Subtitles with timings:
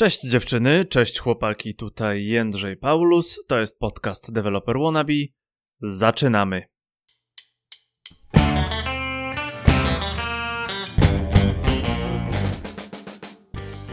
[0.00, 5.12] Cześć dziewczyny, cześć chłopaki, tutaj Jędrzej Paulus, to jest podcast Developer Wannabe.
[5.80, 6.62] Zaczynamy!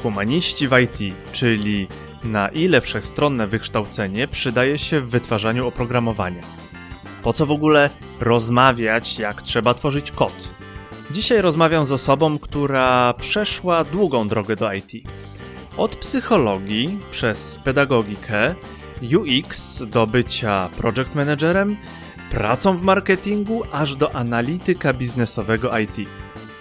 [0.03, 1.87] Humaniści w IT, czyli
[2.23, 6.43] na ile wszechstronne wykształcenie przydaje się w wytwarzaniu oprogramowania.
[7.23, 7.89] Po co w ogóle
[8.19, 10.49] rozmawiać, jak trzeba tworzyć kod?
[11.11, 14.91] Dzisiaj rozmawiam z osobą, która przeszła długą drogę do IT
[15.77, 18.55] od psychologii przez pedagogikę,
[19.01, 21.77] UX do bycia project managerem,
[22.31, 26.09] pracą w marketingu, aż do analityka biznesowego IT.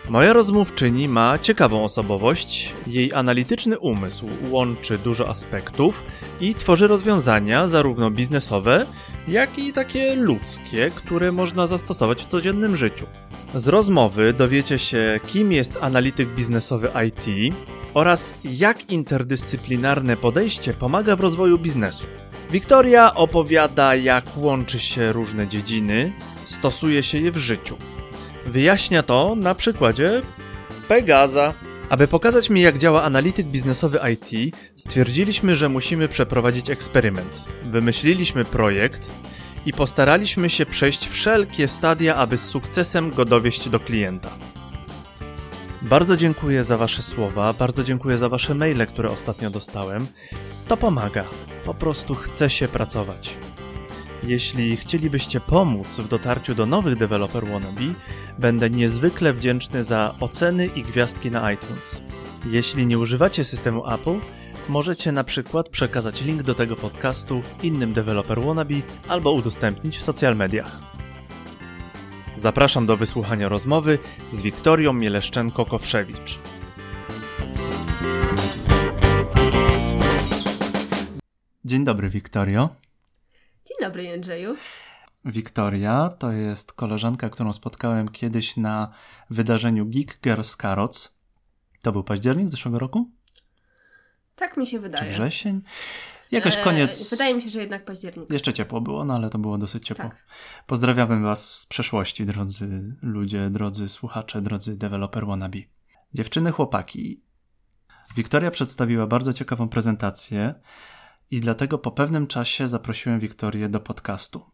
[0.09, 2.75] Moja rozmówczyni ma ciekawą osobowość.
[2.87, 6.05] Jej analityczny umysł łączy dużo aspektów
[6.41, 8.87] i tworzy rozwiązania zarówno biznesowe,
[9.29, 13.07] jak i takie ludzkie, które można zastosować w codziennym życiu.
[13.55, 17.55] Z rozmowy dowiecie się, kim jest analityk biznesowy IT,
[17.97, 22.07] oraz jak interdyscyplinarne podejście pomaga w rozwoju biznesu.
[22.51, 26.13] Wiktoria opowiada, jak łączy się różne dziedziny,
[26.45, 27.77] stosuje się je w życiu.
[28.47, 30.23] Wyjaśnia to na przykładzie
[30.89, 31.55] Pegaza.
[31.89, 37.45] Aby pokazać mi, jak działa analityk biznesowy IT, stwierdziliśmy, że musimy przeprowadzić eksperyment.
[37.63, 39.11] Wymyśliliśmy projekt
[39.67, 44.31] i postaraliśmy się przejść wszelkie stadia, aby z sukcesem go dowieść do klienta.
[45.89, 50.07] Bardzo dziękuję za Wasze słowa, bardzo dziękuję za Wasze maile, które ostatnio dostałem.
[50.69, 51.25] To pomaga,
[51.65, 53.35] po prostu chce się pracować.
[54.23, 57.83] Jeśli chcielibyście pomóc w dotarciu do nowych deweloper wannabe,
[58.39, 62.01] będę niezwykle wdzięczny za oceny i gwiazdki na iTunes.
[62.47, 64.21] Jeśli nie używacie systemu Apple,
[64.69, 68.75] możecie na przykład przekazać link do tego podcastu innym deweloper wannabe
[69.09, 70.96] albo udostępnić w social mediach.
[72.37, 73.99] Zapraszam do wysłuchania rozmowy
[74.31, 76.39] z Wiktorią Mieleszczenko-Kowszewicz.
[81.65, 82.69] Dzień dobry, Wiktorio.
[83.67, 84.57] Dzień dobry, Jędrzeju.
[85.25, 88.93] Wiktoria to jest koleżanka, którą spotkałem kiedyś na
[89.31, 91.19] wydarzeniu Geek Girls Carrots.
[91.83, 93.11] To był październik zeszłego roku?
[94.37, 95.05] Tak mi się wydaje.
[95.05, 95.63] Czy wrzesień?
[96.31, 97.11] Jakoś e, koniec.
[97.11, 98.31] Wydaje mi się, że jednak październik.
[98.31, 100.05] Jeszcze ciepło było, no ale to było dosyć ciepło.
[100.05, 100.27] Tak.
[100.67, 105.59] Pozdrawiamy Was z przeszłości, drodzy ludzie, drodzy słuchacze, drodzy developer wannabe.
[106.15, 107.23] Dziewczyny, chłopaki.
[108.17, 110.55] Wiktoria przedstawiła bardzo ciekawą prezentację
[111.31, 114.51] i dlatego po pewnym czasie zaprosiłem Wiktorię do podcastu.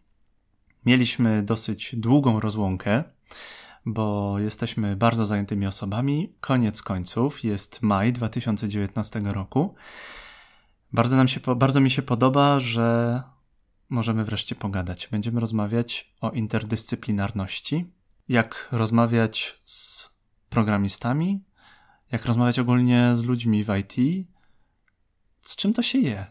[0.87, 3.05] Mieliśmy dosyć długą rozłąkę,
[3.87, 6.35] bo jesteśmy bardzo zajętymi osobami.
[6.41, 9.75] Koniec końców jest maj 2019 roku
[10.93, 13.23] bardzo, nam się, bardzo mi się podoba, że
[13.89, 15.09] możemy wreszcie pogadać.
[15.11, 17.93] Będziemy rozmawiać o interdyscyplinarności,
[18.29, 20.11] jak rozmawiać z
[20.51, 21.45] programistami,
[22.13, 24.27] jak rozmawiać ogólnie z ludźmi w IT,
[25.41, 26.27] z czym to się je.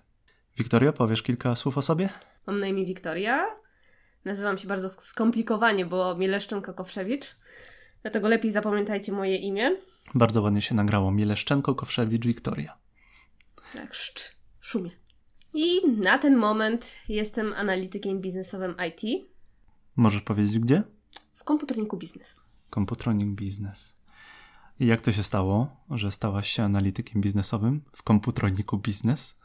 [0.57, 2.09] Wiktoria, powiesz kilka słów o sobie?
[2.47, 3.45] Mam na imię Wiktoria.
[4.25, 7.35] Nazywam się bardzo skomplikowanie, bo Mieleszczenko-Kowszewicz.
[8.01, 9.75] Dlatego lepiej zapamiętajcie moje imię.
[10.15, 11.11] Bardzo ładnie się nagrało.
[11.11, 12.77] Mieleszczenko-Kowszewicz Wiktoria.
[13.73, 14.40] Tak, szt
[14.71, 14.91] szumie.
[15.53, 19.27] I na ten moment jestem analitykiem biznesowym IT.
[19.95, 20.83] Możesz powiedzieć gdzie?
[21.35, 22.35] W komputerniku biznes.
[22.69, 23.97] Komputronik biznes.
[24.79, 29.37] I jak to się stało, że stałaś się analitykiem biznesowym w komputroniku biznes?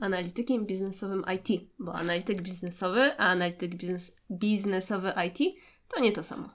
[0.00, 5.56] Analitykiem biznesowym IT, bo analityk biznesowy, a analityk biznes, biznesowy IT
[5.88, 6.48] to nie to samo.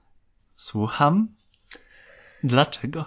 [0.56, 1.36] Słucham.
[2.44, 3.06] Dlaczego?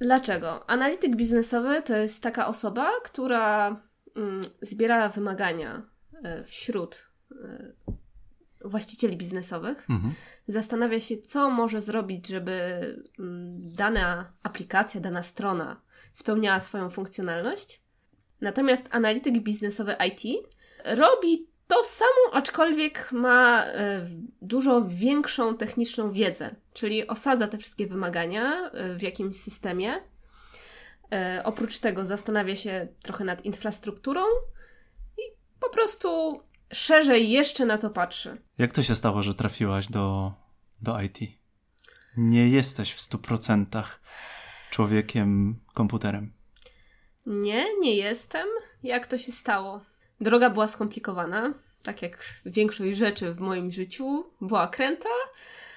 [0.00, 0.70] Dlaczego?
[0.70, 3.76] Analityk biznesowy to jest taka osoba, która
[4.62, 5.82] zbiera wymagania
[6.24, 7.72] e, wśród e,
[8.64, 10.14] właścicieli biznesowych, mhm.
[10.48, 12.52] zastanawia się, co może zrobić, żeby
[13.18, 15.80] mm, dana aplikacja, dana strona
[16.12, 17.82] spełniała swoją funkcjonalność.
[18.40, 20.48] Natomiast analityk biznesowy IT
[20.84, 24.06] robi to samo, aczkolwiek ma e,
[24.42, 30.00] dużo większą techniczną wiedzę, czyli osadza te wszystkie wymagania w jakimś systemie
[31.12, 34.22] E, oprócz tego zastanawia się trochę nad infrastrukturą
[35.18, 35.22] i
[35.60, 36.40] po prostu
[36.72, 38.42] szerzej jeszcze na to patrzy.
[38.58, 40.32] Jak to się stało, że trafiłaś do,
[40.82, 41.18] do IT?
[42.16, 44.00] Nie jesteś w stu procentach
[44.70, 46.32] człowiekiem komputerem.
[47.26, 48.46] Nie, nie jestem.
[48.82, 49.80] Jak to się stało?
[50.20, 55.08] Droga była skomplikowana, tak jak większość rzeczy w moim życiu, była kręta,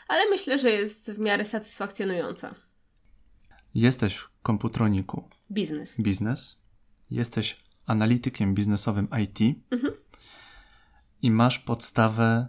[0.08, 2.56] ale myślę, że jest w miarę satysfakcjonująca.
[3.76, 5.24] Jesteś w komputroniku.
[5.52, 5.96] Biznes.
[6.00, 6.62] Biznes.
[7.12, 9.40] Jesteś analitykiem biznesowym IT.
[9.72, 9.94] Mhm.
[11.22, 12.48] I masz podstawę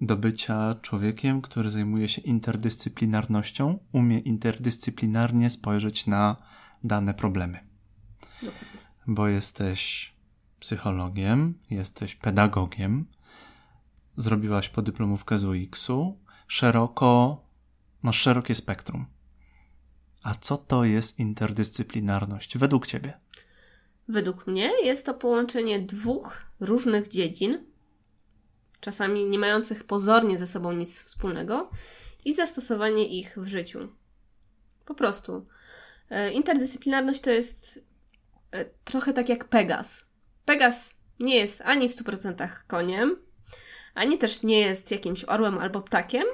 [0.00, 6.36] do bycia człowiekiem, który zajmuje się interdyscyplinarnością, umie interdyscyplinarnie spojrzeć na
[6.84, 7.58] dane problemy.
[9.06, 10.12] bo jesteś
[10.60, 13.06] psychologiem, jesteś pedagogiem,
[14.16, 17.44] zrobiłaś podyplomówkę z UX-u, szeroko,
[18.02, 19.15] masz szerokie spektrum.
[20.26, 23.20] A co to jest interdyscyplinarność według Ciebie?
[24.08, 27.64] Według mnie jest to połączenie dwóch różnych dziedzin,
[28.80, 31.70] czasami nie mających pozornie ze sobą nic wspólnego,
[32.24, 33.88] i zastosowanie ich w życiu.
[34.84, 35.46] Po prostu.
[36.10, 37.84] E, interdyscyplinarność to jest
[38.50, 40.04] e, trochę tak jak Pegas.
[40.44, 43.16] Pegas nie jest ani w 100% koniem,
[43.94, 46.24] ani też nie jest jakimś orłem albo ptakiem,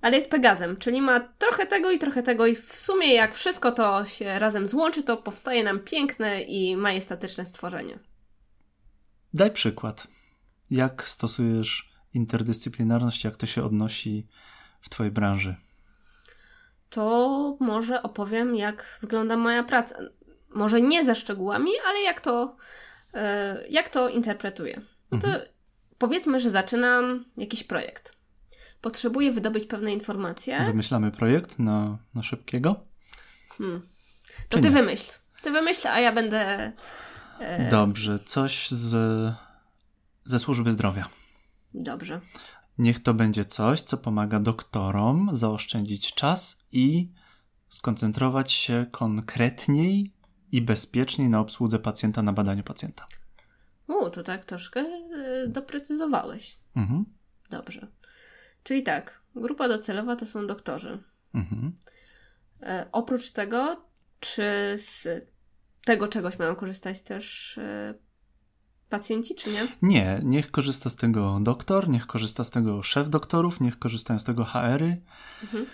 [0.00, 3.72] ale jest Pegazem, czyli ma trochę tego i trochę tego i w sumie jak wszystko
[3.72, 7.98] to się razem złączy, to powstaje nam piękne i majestatyczne stworzenie.
[9.34, 10.06] Daj przykład.
[10.70, 14.26] Jak stosujesz interdyscyplinarność, jak to się odnosi
[14.80, 15.54] w Twojej branży?
[16.90, 19.96] To może opowiem, jak wygląda moja praca.
[20.48, 22.56] Może nie ze szczegółami, ale jak to,
[23.14, 24.80] e, jak to interpretuję.
[25.10, 25.46] No to mhm.
[25.98, 28.19] powiedzmy, że zaczynam jakiś projekt
[28.80, 30.64] potrzebuję wydobyć pewne informacje.
[30.64, 32.80] Wymyślamy projekt na, na szybkiego?
[33.58, 33.80] Hmm.
[34.48, 34.74] To Czy ty nie?
[34.74, 35.12] wymyśl.
[35.42, 36.72] Ty wymyśl, a ja będę.
[37.40, 37.68] E...
[37.68, 39.34] Dobrze, coś z,
[40.24, 41.08] ze służby zdrowia.
[41.74, 42.20] Dobrze.
[42.78, 47.12] Niech to będzie coś, co pomaga doktorom zaoszczędzić czas i
[47.68, 50.14] skoncentrować się konkretniej
[50.52, 53.06] i bezpieczniej na obsłudze pacjenta, na badaniu pacjenta.
[53.86, 56.58] U, to tak troszkę e, doprecyzowałeś.
[56.76, 57.04] Mhm.
[57.50, 57.86] Dobrze.
[58.62, 61.02] Czyli tak, grupa docelowa to są doktorzy.
[61.34, 61.72] Mhm.
[62.62, 63.84] E, oprócz tego,
[64.20, 64.42] czy
[64.76, 65.08] z
[65.84, 67.94] tego czegoś mają korzystać też e,
[68.88, 69.68] pacjenci, czy nie?
[69.82, 74.24] Nie, niech korzysta z tego doktor, niech korzysta z tego szef doktorów, niech korzystają z
[74.24, 75.02] tego HR-y,
[75.42, 75.66] mhm.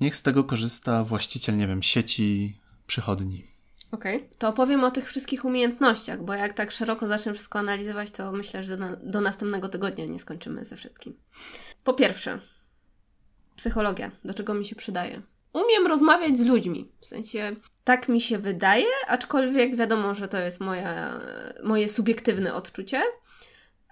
[0.00, 3.51] niech z tego korzysta właściciel, nie wiem, sieci przychodni.
[3.92, 4.28] Okay.
[4.38, 8.64] to opowiem o tych wszystkich umiejętnościach, bo jak tak szeroko zacznę wszystko analizować, to myślę,
[8.64, 11.14] że do, do następnego tygodnia nie skończymy ze wszystkim.
[11.84, 12.40] Po pierwsze,
[13.56, 15.22] psychologia, do czego mi się przydaje.
[15.52, 20.60] Umiem rozmawiać z ludźmi, w sensie tak mi się wydaje, aczkolwiek wiadomo, że to jest
[20.60, 21.20] moja,
[21.64, 23.02] moje subiektywne odczucie.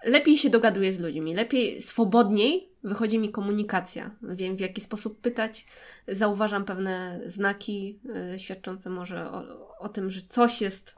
[0.03, 4.11] Lepiej się dogaduję z ludźmi, lepiej, swobodniej wychodzi mi komunikacja.
[4.21, 5.65] Wiem w jaki sposób pytać,
[6.07, 7.99] zauważam pewne znaki
[8.35, 10.95] y, świadczące może o, o tym, że coś jest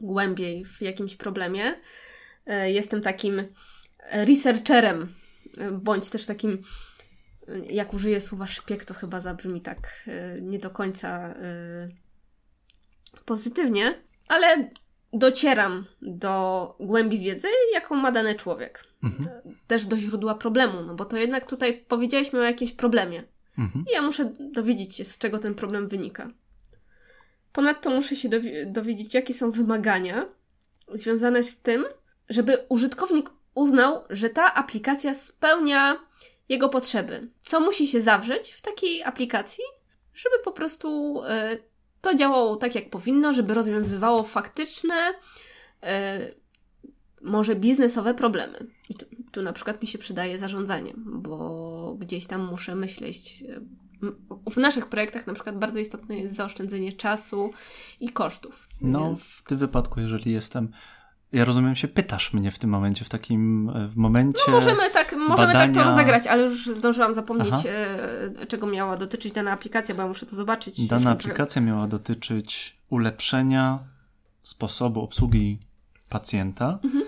[0.00, 1.74] głębiej w jakimś problemie.
[2.48, 3.42] Y, jestem takim
[4.10, 5.14] researcherem,
[5.58, 6.62] y, bądź też takim,
[7.70, 10.08] jak użyję słowa szpieg, to chyba zabrzmi tak
[10.40, 11.34] nie do końca
[13.24, 14.70] pozytywnie, ale
[15.12, 18.84] docieram do głębi wiedzy, jaką ma dany człowiek.
[19.02, 19.28] Mhm.
[19.66, 23.24] Też do źródła problemu, no bo to jednak tutaj powiedzieliśmy o jakimś problemie.
[23.58, 23.84] Mhm.
[23.90, 26.30] I ja muszę dowiedzieć się, z czego ten problem wynika.
[27.52, 28.28] Ponadto muszę się
[28.66, 30.28] dowiedzieć, jakie są wymagania
[30.94, 31.84] związane z tym,
[32.28, 35.96] żeby użytkownik uznał, że ta aplikacja spełnia
[36.48, 37.28] jego potrzeby.
[37.42, 39.64] Co musi się zawrzeć w takiej aplikacji,
[40.14, 41.71] żeby po prostu y,
[42.02, 45.14] to działało tak, jak powinno, żeby rozwiązywało faktyczne,
[45.82, 46.20] e,
[47.22, 48.66] może biznesowe problemy.
[48.90, 53.44] I tu, tu, na przykład mi się przydaje zarządzanie, bo gdzieś tam muszę myśleć.
[53.48, 53.60] E,
[54.50, 57.50] w naszych projektach na przykład bardzo istotne jest zaoszczędzenie czasu
[58.00, 58.68] i kosztów.
[58.80, 59.20] No, więc...
[59.22, 60.68] w tym wypadku, jeżeli jestem
[61.32, 64.40] ja rozumiem się, pytasz mnie w tym momencie, w takim e, w momencie.
[64.46, 65.74] No możemy tak, możemy badania...
[65.74, 70.08] tak to rozegrać, ale już zdążyłam zapomnieć, e, czego miała dotyczyć dana aplikacja, bo ja
[70.08, 70.86] muszę to zobaczyć.
[70.86, 73.78] Dana aplikacja miała dotyczyć ulepszenia
[74.42, 75.58] sposobu obsługi
[76.08, 77.04] pacjenta mhm.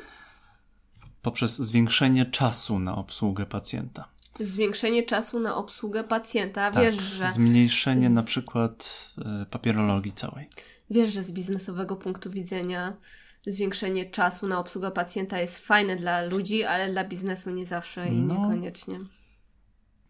[1.22, 4.08] poprzez zwiększenie czasu na obsługę pacjenta.
[4.40, 6.70] Zwiększenie czasu na obsługę pacjenta.
[6.70, 7.32] Tak, Wiesz, że.
[7.32, 8.12] Zmniejszenie z...
[8.12, 9.08] na przykład
[9.42, 10.48] y, papierologii całej.
[10.90, 12.96] Wiesz, że z biznesowego punktu widzenia
[13.46, 18.20] zwiększenie czasu na obsługę pacjenta jest fajne dla ludzi, ale dla biznesu nie zawsze i
[18.20, 18.98] no, niekoniecznie.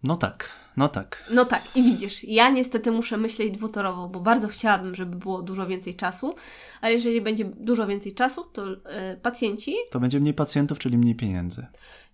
[0.02, 1.24] No tak, no tak.
[1.30, 5.66] No tak, i widzisz, ja niestety muszę myśleć dwutorowo, bo bardzo chciałabym, żeby było dużo
[5.66, 6.34] więcej czasu,
[6.80, 8.76] ale jeżeli będzie dużo więcej czasu, to yy,
[9.22, 9.74] pacjenci.
[9.90, 11.66] To będzie mniej pacjentów, czyli mniej pieniędzy.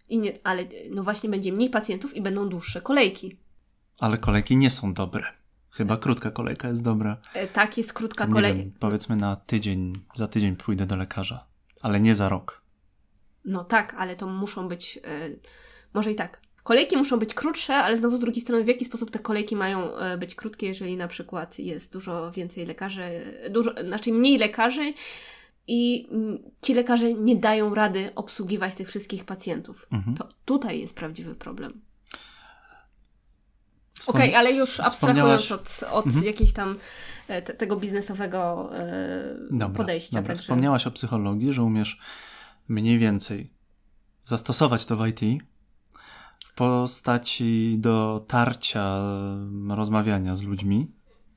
[0.09, 3.37] I nie, ale no właśnie będzie mniej pacjentów i będą dłuższe kolejki.
[3.99, 5.25] Ale kolejki nie są dobre.
[5.71, 7.17] Chyba krótka kolejka jest dobra.
[7.35, 8.71] E, tak, jest krótka kolejka.
[8.79, 11.47] Powiedzmy na tydzień, za tydzień pójdę do lekarza,
[11.81, 12.63] ale nie za rok.
[13.45, 15.31] No tak, ale to muszą być, e,
[15.95, 16.41] może i tak.
[16.63, 19.97] Kolejki muszą być krótsze, ale znowu z drugiej strony, w jaki sposób te kolejki mają
[19.97, 23.03] e, być krótkie, jeżeli na przykład jest dużo więcej lekarzy,
[23.51, 24.95] dużo, znaczy mniej lekarzy
[25.67, 26.09] i
[26.63, 29.87] ci lekarze nie dają rady obsługiwać tych wszystkich pacjentów.
[29.93, 30.17] Mhm.
[30.17, 31.81] To tutaj jest prawdziwy problem.
[34.07, 36.25] Okej, okay, ale już abstrahując od, od mhm.
[36.25, 36.79] jakiejś tam
[37.29, 40.17] e, te, tego biznesowego e, dobra, podejścia.
[40.17, 40.43] Dobra, także...
[40.43, 42.01] wspomniałaś o psychologii, że umiesz
[42.69, 43.55] mniej więcej
[44.25, 45.21] zastosować to w IT
[46.47, 49.01] w postaci dotarcia,
[49.69, 50.93] rozmawiania z ludźmi.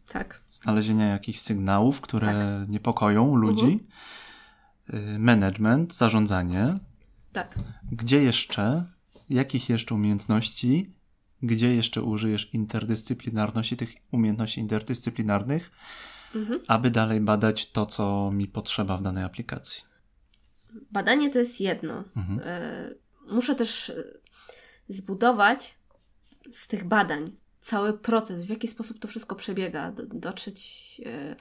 [0.08, 0.44] Tak.
[0.50, 2.70] Znalezienia jakichś sygnałów, które tak.
[2.70, 3.88] niepokoją ludzi.
[4.90, 5.20] Uh-huh.
[5.20, 6.80] Management, zarządzanie.
[7.32, 7.56] Tak.
[7.92, 8.86] Gdzie jeszcze,
[9.30, 10.96] jakich jeszcze umiejętności,
[11.44, 15.72] gdzie jeszcze użyjesz interdyscyplinarności, tych umiejętności interdyscyplinarnych,
[16.36, 16.60] mhm.
[16.68, 19.84] aby dalej badać to, co mi potrzeba w danej aplikacji?
[20.92, 22.04] Badanie to jest jedno.
[22.16, 22.40] Mhm.
[22.44, 22.90] E,
[23.28, 24.04] muszę też e,
[24.90, 25.76] zbudować
[26.52, 27.32] z tych badań
[27.62, 31.36] cały proces, w jaki sposób to wszystko przebiega, dotrzeć e,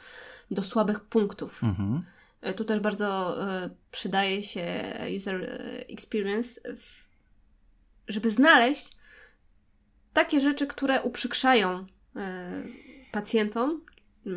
[0.51, 1.65] do słabych punktów.
[1.65, 2.03] Mhm.
[2.57, 3.39] Tu też bardzo
[3.91, 6.61] przydaje się user experience,
[8.09, 8.97] żeby znaleźć
[10.13, 11.87] takie rzeczy, które uprzykrzają
[13.13, 13.81] pacjentom,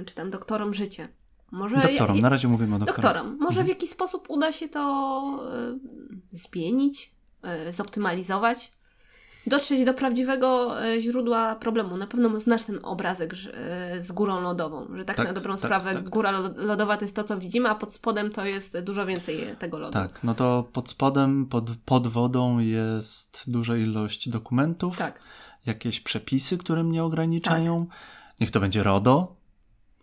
[0.05, 1.07] czy tam doktorom życie.
[1.51, 3.03] Może doktorom, na razie mówimy o doktorom.
[3.03, 3.37] Doktorom.
[3.39, 3.65] Może mhm.
[3.65, 5.39] w jakiś sposób uda się to
[6.33, 7.15] y, zmienić,
[7.67, 8.71] y, zoptymalizować,
[9.47, 11.97] dotrzeć do prawdziwego y, źródła problemu.
[11.97, 13.35] Na pewno znasz ten obrazek
[13.99, 16.09] z górą lodową, że tak, tak na dobrą tak, sprawę tak.
[16.09, 19.79] góra lodowa to jest to, co widzimy, a pod spodem to jest dużo więcej tego
[19.79, 19.93] lodu.
[19.93, 25.19] Tak, no to pod spodem, pod, pod wodą jest duża ilość dokumentów, tak.
[25.65, 27.85] jakieś przepisy, które mnie ograniczają.
[27.85, 27.95] Tak.
[28.41, 29.35] Niech to będzie RODO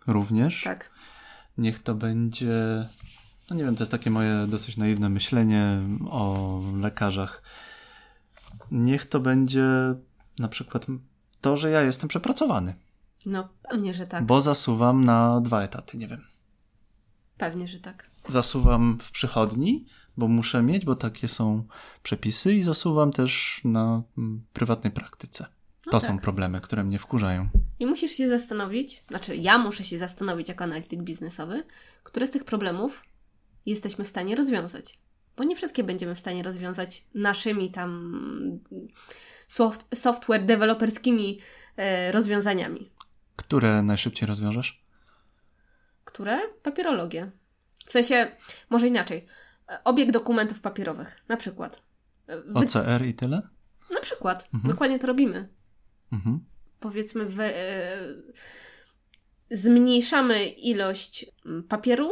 [0.07, 0.63] również.
[0.63, 0.93] Tak
[1.57, 2.85] niech to będzie.
[3.49, 7.43] No nie wiem, to jest takie moje dosyć naiwne myślenie o lekarzach.
[8.73, 9.65] Niech to będzie
[10.39, 10.85] na przykład
[11.41, 12.75] to, że ja jestem przepracowany.
[13.25, 14.25] No, pewnie, że tak.
[14.25, 16.21] Bo zasuwam na dwa etaty, nie wiem.
[17.37, 18.09] Pewnie, że tak.
[18.27, 19.85] Zasuwam w przychodni,
[20.17, 21.63] bo muszę mieć, bo takie są
[22.03, 25.45] przepisy, i zasuwam też na mm, prywatnej praktyce.
[25.85, 26.09] No to tak.
[26.09, 27.49] są problemy, które mnie wkurzają.
[27.79, 31.63] I musisz się zastanowić, znaczy ja muszę się zastanowić jako analityk biznesowy,
[32.03, 33.03] które z tych problemów
[33.65, 34.99] jesteśmy w stanie rozwiązać.
[35.37, 38.59] Bo nie wszystkie będziemy w stanie rozwiązać naszymi tam
[39.47, 41.39] soft, software deweloperskimi
[41.77, 42.91] e, rozwiązaniami.
[43.35, 44.83] Które najszybciej rozwiążesz?
[46.05, 46.39] Które?
[46.63, 47.31] Papierologię.
[47.85, 48.35] W sensie,
[48.69, 49.25] może inaczej.
[49.83, 51.81] Obieg dokumentów papierowych, na przykład.
[52.27, 52.59] Wy...
[52.59, 53.41] OCR i tyle?
[53.93, 54.49] Na przykład.
[54.53, 54.71] Mhm.
[54.73, 55.49] Dokładnie to robimy.
[56.11, 56.45] Mhm.
[56.79, 57.97] Powiedzmy, we, e,
[59.51, 61.25] zmniejszamy ilość
[61.69, 62.11] papieru,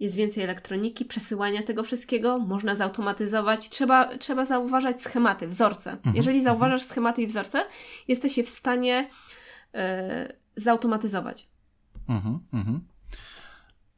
[0.00, 3.68] jest więcej elektroniki, przesyłania tego wszystkiego, można zautomatyzować.
[3.68, 5.92] Trzeba, trzeba zauważać schematy, wzorce.
[5.92, 6.16] Mhm.
[6.16, 6.54] Jeżeli mhm.
[6.54, 7.64] zauważasz schematy i wzorce,
[8.08, 9.10] jesteś je w stanie
[9.74, 11.48] e, zautomatyzować.
[12.08, 12.80] Mhm, mhm.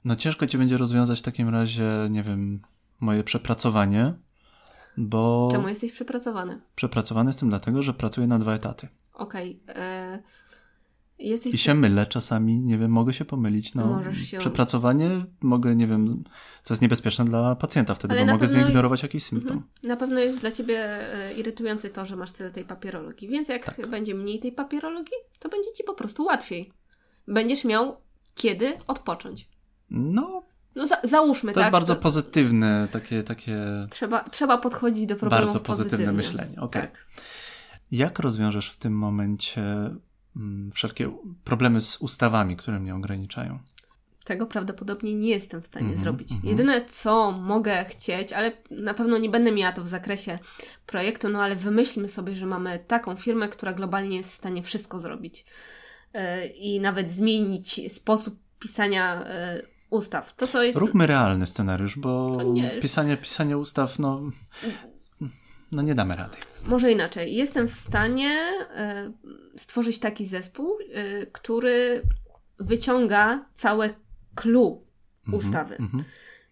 [0.05, 2.61] No ciężko ci będzie rozwiązać w takim razie, nie wiem,
[3.00, 4.15] moje przepracowanie,
[4.97, 5.49] bo...
[5.53, 6.61] Czemu jesteś przepracowany?
[6.75, 10.23] Przepracowany jestem dlatego, że pracuję na dwa etaty okej, okay, e,
[11.19, 11.55] jesteś...
[11.55, 13.75] I się mylę czasami, nie wiem, mogę się pomylić.
[13.75, 14.39] No, Możesz się...
[14.39, 16.25] Przepracowanie mogę, nie wiem,
[16.63, 18.67] co jest niebezpieczne dla pacjenta wtedy, Ale bo mogę pewno...
[18.67, 19.57] zignorować jakiś symptom.
[19.57, 19.73] Mhm.
[19.83, 20.79] Na pewno jest dla ciebie
[21.15, 23.87] e, irytujące to, że masz tyle tej papierologii, więc jak tak.
[23.87, 26.73] będzie mniej tej papierologii, to będzie ci po prostu łatwiej.
[27.29, 27.97] Będziesz miał
[28.35, 29.49] kiedy odpocząć.
[29.91, 30.43] No,
[30.77, 31.63] no za, załóżmy, to tak?
[31.63, 32.03] To jest bardzo to...
[32.03, 33.65] pozytywne, takie, takie...
[33.91, 36.83] Trzeba, trzeba podchodzić do problemu Bardzo pozytywne myślenie, okej.
[36.83, 36.83] Okay.
[36.83, 37.07] Tak.
[37.91, 39.65] Jak rozwiążesz w tym momencie
[40.73, 43.59] wszelkie problemy z ustawami, które mnie ograniczają?
[44.25, 46.33] Tego prawdopodobnie nie jestem w stanie mm -hmm, zrobić.
[46.33, 46.49] Mm -hmm.
[46.49, 50.38] Jedyne, co mogę chcieć, ale na pewno nie będę miała to w zakresie
[50.87, 54.99] projektu, no ale wymyślmy sobie, że mamy taką firmę, która globalnie jest w stanie wszystko
[54.99, 55.45] zrobić
[56.14, 59.25] yy, i nawet zmienić sposób pisania
[59.55, 60.35] yy, ustaw.
[60.35, 60.78] To, co jest...
[60.78, 62.33] Róbmy realny scenariusz, bo
[62.83, 64.23] pisanie, pisanie ustaw, no
[65.73, 66.37] no nie damy rady.
[66.67, 67.35] Może inaczej.
[67.35, 68.51] Jestem w stanie
[69.55, 72.03] y, stworzyć taki zespół, y, który
[72.59, 73.95] wyciąga całe
[74.35, 74.87] clue
[75.29, 75.77] -hmm, ustawy.
[75.77, 76.03] Mm -hmm.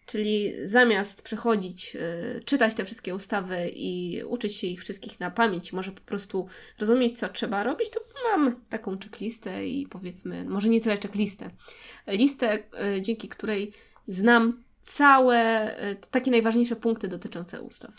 [0.06, 5.72] Czyli zamiast przechodzić, y, czytać te wszystkie ustawy i uczyć się ich wszystkich na pamięć,
[5.72, 10.80] może po prostu rozumieć, co trzeba robić, to mam taką checklistę i powiedzmy, może nie
[10.80, 11.50] tyle checklistę,
[12.06, 12.58] listę,
[13.00, 13.72] dzięki której
[14.08, 15.70] znam całe
[16.10, 17.90] takie najważniejsze punkty dotyczące ustaw.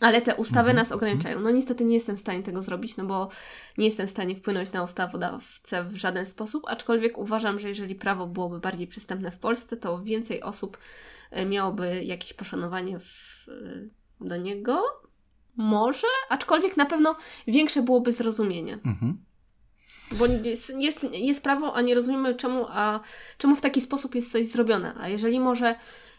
[0.00, 0.76] Ale te ustawy mhm.
[0.76, 1.40] nas ograniczają.
[1.40, 3.28] No niestety nie jestem w stanie tego zrobić, no bo
[3.78, 8.26] nie jestem w stanie wpłynąć na ustawodawcę w żaden sposób, aczkolwiek uważam, że jeżeli prawo
[8.26, 10.78] byłoby bardziej przystępne w Polsce, to więcej osób
[11.30, 14.82] e, miałoby jakieś poszanowanie w, e, do niego.
[15.56, 17.16] Może, aczkolwiek na pewno
[17.46, 18.74] większe byłoby zrozumienie.
[18.74, 19.24] Mhm.
[20.12, 23.00] Bo jest, jest, jest prawo, a nie rozumiemy czemu, a
[23.38, 24.94] czemu w taki sposób jest coś zrobione.
[25.00, 25.74] A jeżeli może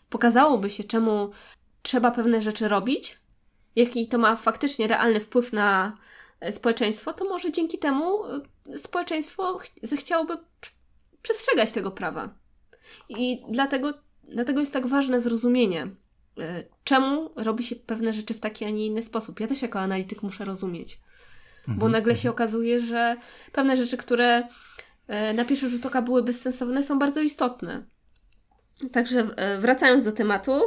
[0.10, 1.32] pokazałoby się, czemu
[1.82, 3.22] trzeba pewne rzeczy robić,
[3.76, 5.98] jaki to ma faktycznie realny wpływ na
[6.40, 10.38] e, społeczeństwo, to może dzięki temu e, społeczeństwo zechciałoby
[11.22, 12.30] przestrzegać tego prawa.
[13.10, 15.88] I dlatego, dlatego jest tak ważne zrozumienie,
[16.40, 19.40] e, czemu robi się pewne rzeczy w taki, a nie inny sposób.
[19.40, 21.00] Ja też jako analityk muszę rozumieć.
[21.60, 21.78] Mhm.
[21.78, 23.16] Bo nagle się okazuje, że
[23.52, 24.48] pewne rzeczy, które
[25.34, 27.84] na pierwszy rzut oka były bezsensowne, są bardzo istotne.
[28.92, 29.28] Także
[29.60, 30.62] wracając do tematu,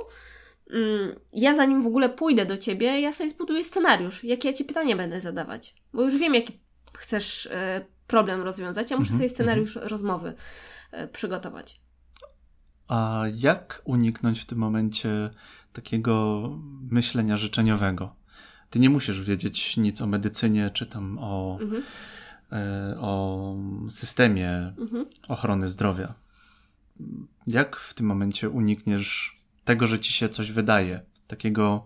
[0.75, 4.65] Mm, ja zanim w ogóle pójdę do ciebie, ja sobie zbuduję scenariusz, jakie ja ci
[4.65, 5.75] pytania będę zadawać.
[5.93, 6.61] Bo już wiem, jaki
[6.93, 9.91] chcesz e, problem rozwiązać, ja muszę mm -hmm, sobie scenariusz mm -hmm.
[9.91, 10.35] rozmowy
[10.91, 11.81] e, przygotować.
[12.89, 15.31] A jak uniknąć w tym momencie
[15.73, 16.43] takiego
[16.91, 18.15] myślenia życzeniowego?
[18.71, 21.81] Ty nie musisz wiedzieć nic o medycynie, czy tam o, -hmm.
[22.53, 23.57] e, o
[23.89, 25.07] systemie mhm.
[25.29, 26.15] ochrony zdrowia.
[27.47, 29.34] Jak w tym momencie unikniesz
[29.65, 31.01] tego, że ci się coś wydaje.
[31.27, 31.85] Takiego,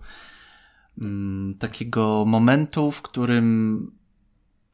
[1.00, 3.98] mm, takiego momentu, w którym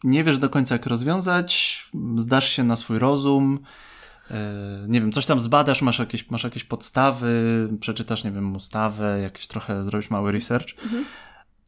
[0.04, 1.82] nie wiesz do końca, jak rozwiązać,
[2.16, 3.58] zdasz się na swój rozum,
[4.30, 9.20] e, nie wiem, coś tam zbadasz, masz jakieś, masz jakieś podstawy, przeczytasz, nie wiem, ustawę,
[9.20, 10.82] jakieś trochę zrobisz mały research.
[10.82, 11.04] Mhm.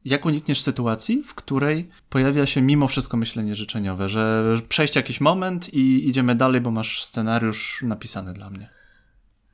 [0.05, 5.75] Jak unikniesz sytuacji, w której pojawia się mimo wszystko myślenie życzeniowe, że przejść jakiś moment
[5.75, 8.76] i idziemy dalej, bo masz scenariusz napisany dla mnie?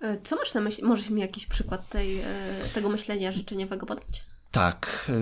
[0.02, 0.84] E, co masz na myśli?
[0.84, 2.24] Możesz mi jakiś przykład tej, e,
[2.74, 4.24] tego myślenia życzeniowego podać?
[4.50, 5.06] Tak.
[5.08, 5.12] E,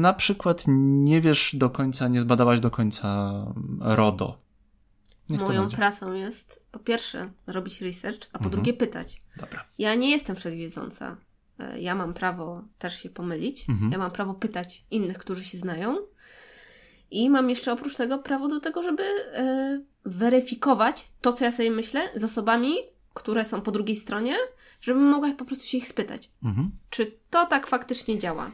[0.00, 3.32] na przykład nie wiesz do końca, nie zbadałaś do końca
[3.80, 4.38] RODO.
[5.28, 8.50] Niech Moją pracą jest po pierwsze zrobić research, a po mhm.
[8.50, 9.22] drugie pytać.
[9.36, 9.64] Dobra.
[9.78, 11.16] Ja nie jestem wszechwiedząca.
[11.78, 13.68] Ja mam prawo też się pomylić.
[13.68, 13.92] Mhm.
[13.92, 15.96] Ja mam prawo pytać innych, którzy się znają.
[17.10, 19.02] I mam jeszcze oprócz tego prawo do tego, żeby
[20.04, 22.74] weryfikować to, co ja sobie myślę z osobami,
[23.16, 24.36] które są po drugiej stronie,
[24.80, 26.70] żebym mogła po prostu się ich spytać, mhm.
[26.90, 28.50] czy to tak faktycznie działa.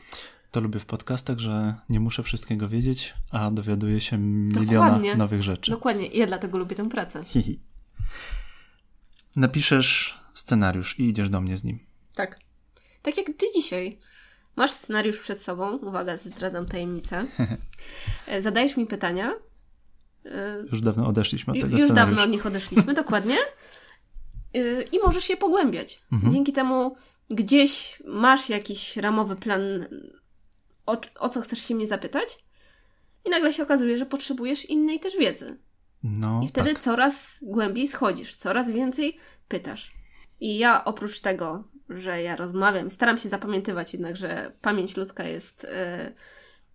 [0.51, 5.17] To lubię w podcastach, że nie muszę wszystkiego wiedzieć, a dowiaduję się miliona Dokładnie.
[5.17, 5.71] nowych rzeczy.
[5.71, 7.25] Dokładnie, ja dlatego lubię tę pracę.
[9.37, 11.79] Napiszesz scenariusz i idziesz do mnie z nim.
[12.15, 12.39] Tak.
[13.03, 13.99] Tak jak ty dzisiaj.
[14.57, 15.77] Masz scenariusz przed sobą.
[15.77, 17.27] Uwaga, zdradzam tajemnicę.
[18.47, 19.33] Zadajesz mi pytania.
[20.71, 23.37] Już dawno odeszliśmy od tego Już dawno od nich odeszliśmy, dokładnie.
[24.93, 26.03] I możesz się pogłębiać.
[26.13, 26.33] Mhm.
[26.33, 26.97] Dzięki temu
[27.31, 29.63] gdzieś masz jakiś ramowy plan,
[30.87, 32.45] o, o co chcesz się mnie zapytać,
[33.25, 35.59] i nagle się okazuje, że potrzebujesz innej też wiedzy.
[36.03, 36.83] No, I wtedy tak.
[36.83, 39.17] coraz głębiej schodzisz, coraz więcej
[39.49, 39.93] pytasz.
[40.41, 45.67] I ja oprócz tego, że ja rozmawiam, staram się zapamiętywać jednak, że pamięć ludzka jest.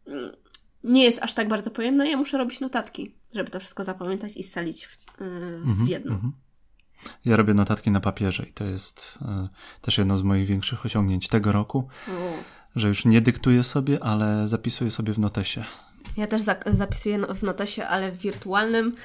[0.05, 0.37] Yy,
[0.83, 4.43] nie jest aż tak bardzo pojemna, ja muszę robić notatki, żeby to wszystko zapamiętać i
[4.43, 6.11] scalić w, yy, w mhm, jedno.
[6.11, 6.46] Mm -hmm.
[7.25, 9.25] Ja robię notatki na papierze i to jest y,
[9.81, 11.88] też jedno z moich większych osiągnięć tego roku,
[12.75, 15.63] że już nie dyktuję sobie, ale zapisuję sobie w notesie.
[16.17, 18.95] Ja też zapisuję w notesie, ale w wirtualnym.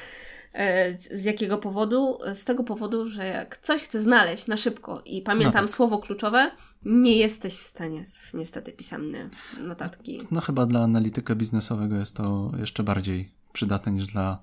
[0.52, 2.18] E, z jakiego powodu?
[2.35, 5.76] Z tego powodu, że jak coś chcę znaleźć na szybko i pamiętam no tak.
[5.76, 6.50] słowo kluczowe,
[6.85, 9.28] nie jesteś w stanie niestety pisemne
[9.61, 10.20] notatki.
[10.31, 14.38] No chyba dla analityka biznesowego jest to jeszcze bardziej przydatne niż dla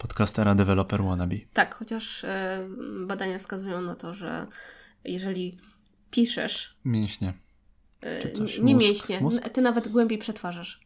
[0.00, 1.36] podcastera developer wannabe.
[1.52, 2.68] Tak, chociaż e,
[3.06, 4.46] badania wskazują na to, że
[5.04, 5.58] jeżeli
[6.10, 6.78] piszesz.
[6.84, 7.32] Mięśnie.
[8.00, 8.58] E, czy coś?
[8.58, 9.48] Nie mózg, mięśnie, mózg?
[9.48, 10.80] ty nawet głębiej przetwarzasz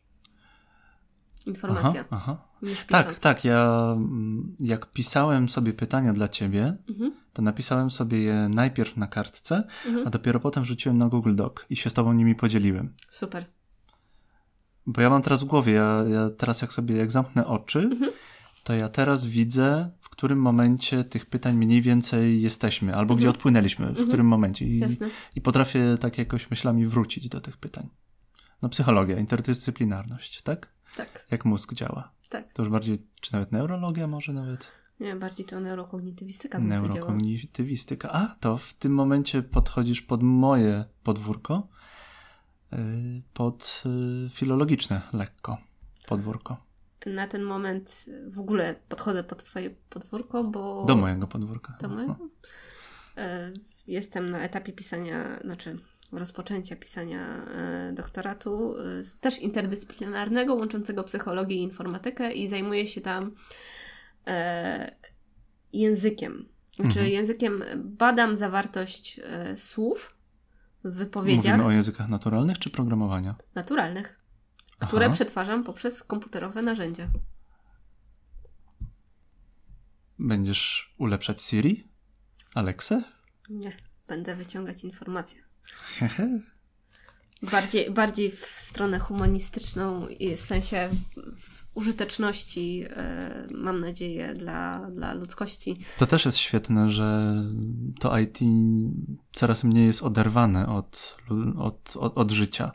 [1.47, 2.05] informację.
[2.11, 2.77] Aha, aha.
[2.89, 3.45] Tak, tak.
[3.45, 7.15] Ja mm, jak pisałem sobie pytania dla ciebie, mhm.
[7.33, 10.07] to napisałem sobie je najpierw na kartce, mhm.
[10.07, 12.95] a dopiero potem wrzuciłem na Google Doc i się z tobą nimi podzieliłem.
[13.11, 13.45] Super.
[14.87, 18.13] Bo ja mam teraz w głowie, ja, ja teraz jak sobie, jak zamknę oczy, mhm
[18.65, 23.19] to ja teraz widzę, w którym momencie tych pytań mniej więcej jesteśmy, albo mhm.
[23.19, 24.09] gdzie odpłynęliśmy, w mhm.
[24.09, 24.65] którym momencie.
[24.65, 24.83] I,
[25.35, 27.89] I potrafię tak jakoś myślami wrócić do tych pytań.
[28.63, 30.75] No psychologia, interdyscyplinarność, tak?
[30.97, 31.27] Tak.
[31.31, 32.13] Jak mózg działa.
[32.29, 32.53] Tak.
[32.53, 34.69] To już bardziej, czy nawet neurologia może nawet?
[35.01, 36.59] Nie, bardziej to neurokognitywistyka.
[36.59, 38.13] Neurokognitywistyka.
[38.13, 41.69] A, to w tym momencie podchodzisz pod moje podwórko,
[42.73, 42.77] y,
[43.33, 43.83] pod
[44.27, 45.59] y, filologiczne lekko
[46.07, 46.74] podwórko
[47.07, 50.85] na ten moment w ogóle podchodzę pod Twoje podwórko, bo.
[50.85, 51.79] Do mojego podwórka.
[51.81, 52.17] Do mojego.
[53.17, 53.53] E,
[53.87, 55.79] jestem na etapie pisania, znaczy
[56.13, 58.83] rozpoczęcia pisania e, doktoratu, e,
[59.21, 63.35] też interdyscyplinarnego, łączącego psychologię i informatykę, i zajmuję się tam
[65.73, 66.49] językiem.
[66.73, 67.09] Znaczy, mhm.
[67.09, 69.21] językiem badam zawartość
[69.57, 70.17] słów
[70.85, 71.53] w wypowiedziach.
[71.53, 73.35] Mówimy o językach naturalnych czy programowania?
[73.55, 74.24] Naturalnych
[74.87, 75.15] które Aha.
[75.15, 77.09] przetwarzam poprzez komputerowe narzędzia.
[80.19, 81.89] Będziesz ulepszać Siri?
[82.55, 83.03] Alexę?
[83.51, 83.77] Nie,
[84.09, 85.43] będę wyciągać informacje.
[87.43, 90.91] Bardziej, bardziej w stronę humanistyczną i w sensie
[91.75, 95.79] użyteczności, e, mam nadzieję, dla, dla ludzkości.
[95.99, 97.35] To też jest świetne, że
[98.01, 98.39] to IT
[99.33, 101.17] coraz mniej jest oderwane od,
[101.59, 102.73] od, od, od życia.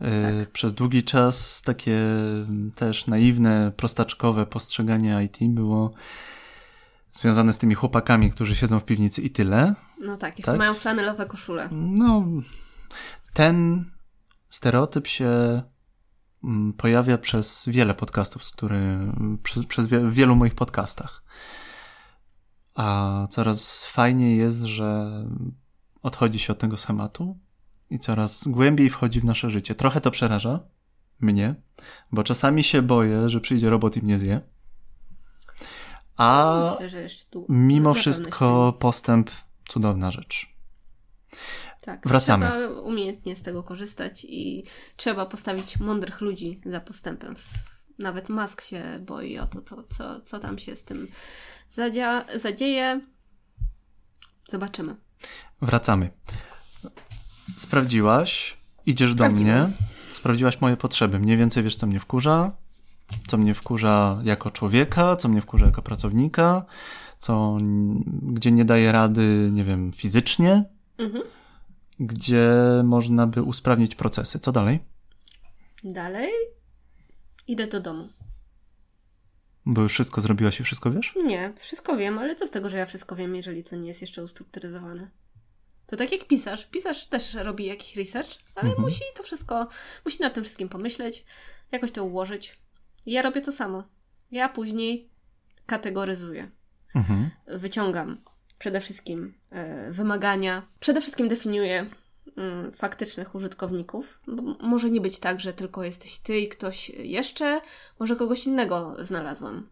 [0.00, 0.50] E, tak.
[0.50, 1.98] Przez długi czas takie
[2.74, 5.94] też naiwne, prostaczkowe postrzeganie IT było
[7.12, 9.74] związane z tymi chłopakami, którzy siedzą w piwnicy i tyle.
[10.00, 10.58] No tak, jeszcze tak?
[10.58, 11.68] mają flanelowe koszule.
[11.72, 12.24] No,
[13.32, 13.84] ten
[14.48, 15.62] stereotyp się
[16.44, 18.98] mm, pojawia przez wiele podcastów, z który,
[19.42, 21.24] przez, przez wie, wielu moich podcastach.
[22.74, 25.10] A coraz fajniej jest, że
[26.02, 27.38] odchodzi się od tego schematu
[27.90, 29.74] i coraz głębiej wchodzi w nasze życie.
[29.74, 30.60] Trochę to przeraża
[31.20, 31.54] mnie,
[32.12, 34.40] bo czasami się boję, że przyjdzie robot i mnie zje.
[36.16, 37.08] A Myślę,
[37.48, 39.30] mimo wszystko postęp
[39.68, 40.54] cudowna rzecz.
[41.80, 42.50] Tak, Wracamy.
[42.50, 44.64] Trzeba umiejętnie z tego korzystać i
[44.96, 47.34] trzeba postawić mądrych ludzi za postępem.
[47.98, 51.08] Nawet Musk się boi o to, to co, co tam się z tym
[51.68, 53.00] zadzia, zadzieje.
[54.50, 54.96] Zobaczymy.
[55.62, 56.10] Wracamy.
[57.56, 59.70] Sprawdziłaś, idziesz do mnie,
[60.10, 61.18] sprawdziłaś moje potrzeby.
[61.18, 62.52] Mniej więcej wiesz, co mnie wkurza,
[63.26, 66.64] co mnie wkurza jako człowieka, co mnie wkurza jako pracownika,
[67.18, 67.58] co,
[68.22, 70.64] gdzie nie daje rady, nie wiem, fizycznie.
[70.98, 71.22] Mhm
[72.00, 72.52] gdzie
[72.84, 74.38] można by usprawnić procesy.
[74.38, 74.80] Co dalej?
[75.84, 76.30] Dalej
[77.46, 78.08] idę do domu.
[79.66, 81.14] Bo już wszystko zrobiłaś i wszystko wiesz?
[81.24, 84.00] Nie, wszystko wiem, ale co z tego, że ja wszystko wiem, jeżeli to nie jest
[84.00, 85.10] jeszcze ustrukturyzowane?
[85.86, 86.66] To tak jak pisarz.
[86.66, 88.82] Pisarz też robi jakiś research, ale mhm.
[88.82, 89.68] musi to wszystko,
[90.04, 91.24] musi nad tym wszystkim pomyśleć,
[91.72, 92.58] jakoś to ułożyć.
[93.06, 93.84] I ja robię to samo.
[94.30, 95.10] Ja później
[95.66, 96.50] kategoryzuję.
[96.94, 97.30] Mhm.
[97.46, 98.16] Wyciągam
[98.58, 101.86] przede wszystkim e, wymagania, przede wszystkim definiuje
[102.36, 104.20] mm, faktycznych użytkowników.
[104.26, 107.60] Bo może nie być tak, że tylko jesteś ty i ktoś jeszcze,
[107.98, 109.68] może kogoś innego znalazłam.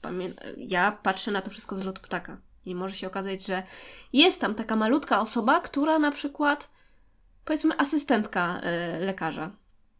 [0.00, 2.40] Pamię ja patrzę na to wszystko z lotu ptaka.
[2.66, 3.62] I może się okazać, że
[4.12, 6.70] jest tam taka malutka osoba, która na przykład,
[7.44, 9.50] powiedzmy, asystentka y, lekarza,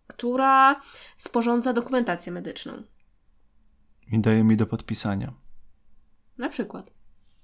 [0.06, 0.80] która
[1.18, 2.82] sporządza dokumentację medyczną.
[4.12, 5.32] I daje mi do podpisania.
[6.38, 6.90] Na przykład.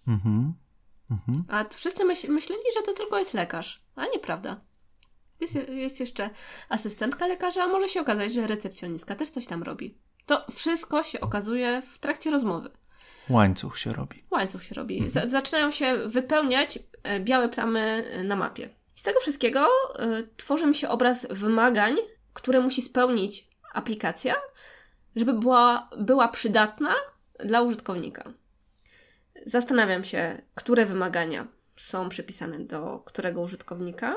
[0.09, 0.55] Mhm.
[1.11, 1.45] Mhm.
[1.49, 4.61] A wszyscy myśl, myśleli, że to tylko jest lekarz, a nieprawda.
[5.41, 6.31] Jest, jest jeszcze
[6.69, 9.99] asystentka lekarza, a może się okazać, że recepcjonistka też coś tam robi.
[10.27, 12.71] To wszystko się okazuje w trakcie rozmowy.
[13.31, 14.25] Łańcuch się robi.
[14.31, 14.99] Łańcuch się robi.
[15.05, 15.31] Mhm.
[15.31, 18.69] zaczynają się wypełniać e, białe plamy e, na mapie.
[18.95, 21.97] Z tego wszystkiego y, tworzy mi się obraz wymagań,
[22.33, 24.35] które musi spełnić aplikacja,
[25.17, 26.95] żeby była, była przydatna
[27.45, 28.33] dla użytkownika.
[29.47, 34.15] Zastanawiam się, które wymagania są przypisane do którego użytkownika,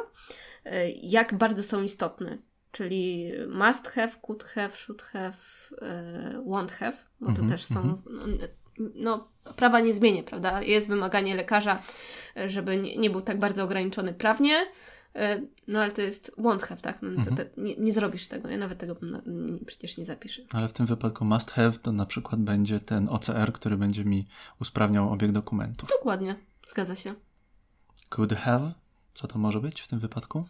[0.65, 2.37] e, jak bardzo są istotne,
[2.71, 5.37] czyli must have, could have, should have,
[5.81, 7.81] e, won't have, bo to mm -hmm, też są.
[7.81, 8.01] Mm -hmm.
[8.09, 8.47] no,
[8.95, 10.61] no, prawa nie zmienię, prawda?
[10.61, 11.81] Jest wymaganie lekarza,
[12.45, 14.65] żeby nie, nie był tak bardzo ograniczony prawnie,
[15.15, 17.01] E, no ale to jest won't have, tak?
[17.01, 17.35] No, mhm.
[17.35, 20.41] to, to, nie, nie, zrobisz tego, ja nawet tego nie, przecież nie zapiszę.
[20.53, 24.27] Ale w tym wypadku must have to na przykład będzie ten OCR, który będzie mi
[24.61, 25.89] usprawniał obieg dokumentów.
[25.89, 26.35] Dokładnie,
[26.67, 27.13] zgadza się.
[28.09, 28.73] Could have?
[29.13, 30.45] Co to może być w tym wypadku?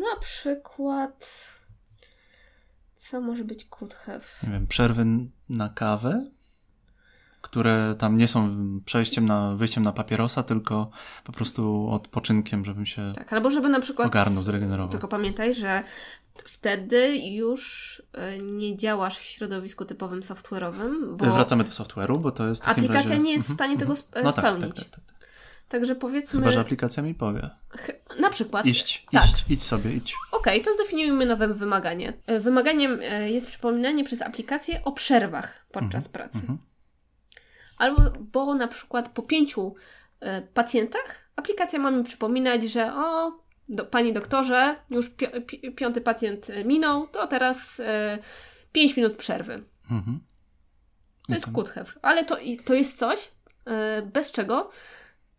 [0.00, 1.48] na przykład...
[2.96, 4.24] Co może być could have?
[4.42, 5.06] Nie wiem, przerwy
[5.48, 6.30] na kawę?
[7.50, 10.90] Które tam nie są przejściem na, wyjściem na papierosa, tylko
[11.24, 14.90] po prostu odpoczynkiem, żebym się tak, albo żeby na przykład ogarnął, zregenerował.
[14.90, 15.82] Tylko pamiętaj, że
[16.44, 21.16] wtedy już e, nie działasz w środowisku typowym software'owym.
[21.16, 23.18] Bo Wracamy do software'u, bo to jest Aplikacja razie...
[23.18, 24.24] nie jest w stanie tego mhm.
[24.24, 24.76] no tak, tak, spełnić.
[24.76, 25.18] Tak, tak, tak, tak.
[25.68, 26.40] Także powiedzmy...
[26.40, 27.50] Chyba, że aplikacja mi powie.
[28.20, 28.66] Na przykład.
[28.66, 29.24] Iść, tak.
[29.24, 30.14] iść, idź sobie, idź.
[30.32, 32.12] Okej, okay, to zdefiniujmy nowe wymaganie.
[32.26, 36.38] E, wymaganiem e, jest przypominanie przez aplikację o przerwach podczas mhm, pracy.
[36.38, 36.58] Mhm.
[37.78, 39.74] Albo bo na przykład po pięciu
[40.20, 43.32] e, pacjentach aplikacja ma mi przypominać, że o,
[43.68, 48.18] do, panie doktorze, już pi pi piąty pacjent minął, to teraz e,
[48.72, 49.64] pięć minut przerwy.
[49.90, 50.20] Mhm.
[51.28, 51.92] To jest good have.
[52.02, 53.30] Ale to, to jest coś,
[53.66, 54.70] e, bez czego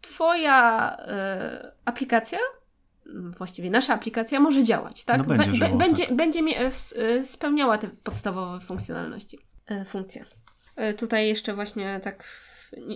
[0.01, 2.39] twoja e, aplikacja
[3.37, 5.17] właściwie nasza aplikacja może działać, tak?
[5.17, 6.15] No będzie, be, będzie, tak.
[6.15, 9.39] będzie e, e, spełniała te podstawowe funkcjonalności,
[9.85, 10.25] funkcje.
[10.79, 12.23] E, tutaj jeszcze właśnie tak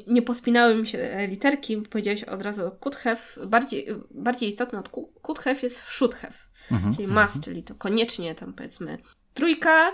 [0.07, 3.21] nie pospinały mi się literki, powiedziałeś od razu could have.
[3.47, 4.89] Bardziej, bardziej istotne od
[5.21, 6.33] could have jest should have,
[6.71, 6.95] mhm.
[6.95, 7.41] czyli must, mhm.
[7.41, 8.97] czyli to koniecznie tam powiedzmy
[9.33, 9.91] trójka,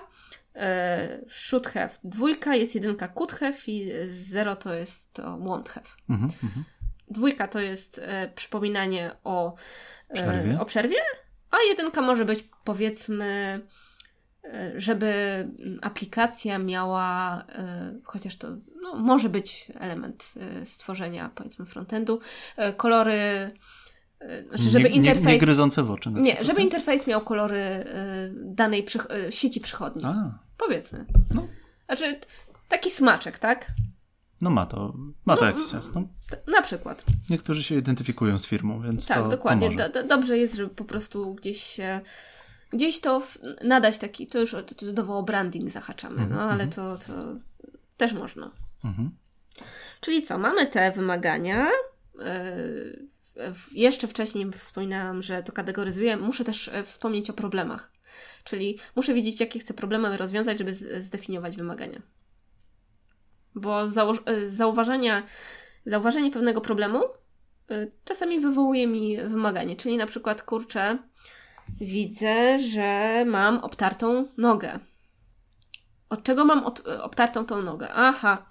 [0.56, 5.88] e, should have dwójka, jest jedynka could have i zero to jest to won't have.
[6.10, 6.32] Mhm.
[6.43, 6.63] mhm.
[7.08, 9.56] Dwójka to jest e, przypominanie o
[10.13, 10.60] przerwie.
[10.60, 10.99] o przerwie,
[11.52, 13.62] a jedynka może być powiedzmy,
[14.75, 15.47] żeby
[15.82, 18.47] aplikacja miała, e, chociaż to
[18.82, 22.19] no, może być element e, stworzenia powiedzmy frontendu,
[22.78, 23.52] kolory
[24.47, 25.28] znaczy, żeby nie, interfejs...
[25.28, 26.12] Nie, nie gryzące w oczy.
[26.12, 26.63] nie, żeby tak?
[26.63, 27.86] interfejs miał kolory
[28.34, 28.99] danej przy...
[29.30, 30.04] sieci przychodni.
[30.06, 30.39] A.
[30.58, 31.06] Powiedzmy.
[31.34, 31.47] No.
[31.86, 32.19] Znaczy,
[32.69, 33.67] taki smaczek, tak?
[34.41, 34.93] No ma to,
[35.25, 35.91] ma to no, jakiś sens.
[35.95, 36.08] No.
[36.47, 37.04] Na przykład.
[37.30, 39.75] Niektórzy się identyfikują z firmą, więc tak, dokładnie.
[39.75, 42.02] Do, do, dobrze jest, żeby po prostu gdzieś się
[42.70, 46.68] gdzieś to w, nadać taki, to już to, to znowu o branding zahaczamy, no ale
[46.68, 47.14] to, to
[47.98, 48.52] też można.
[48.84, 49.10] -hmm.
[50.02, 51.68] Czyli co, mamy te wymagania.
[52.16, 53.10] Yy,
[53.72, 56.18] jeszcze wcześniej wspominałam, że to kategoryzuję.
[56.18, 57.92] Muszę też e, wspomnieć o problemach.
[58.44, 62.02] Czyli muszę wiedzieć, jakie chcę problemy rozwiązać, żeby zdefiniować wymagania
[63.56, 65.24] bo e, zauważenia,
[65.86, 67.04] zauważenie pewnego problemu
[67.72, 69.76] e, czasami wywołuje mi wymaganie.
[69.76, 70.98] Czyli na przykład, kurczę,
[71.82, 74.80] widzę, że mam obtartą nogę.
[76.10, 77.94] Od czego mam od, e, obtartą tą nogę?
[77.94, 78.46] Aha,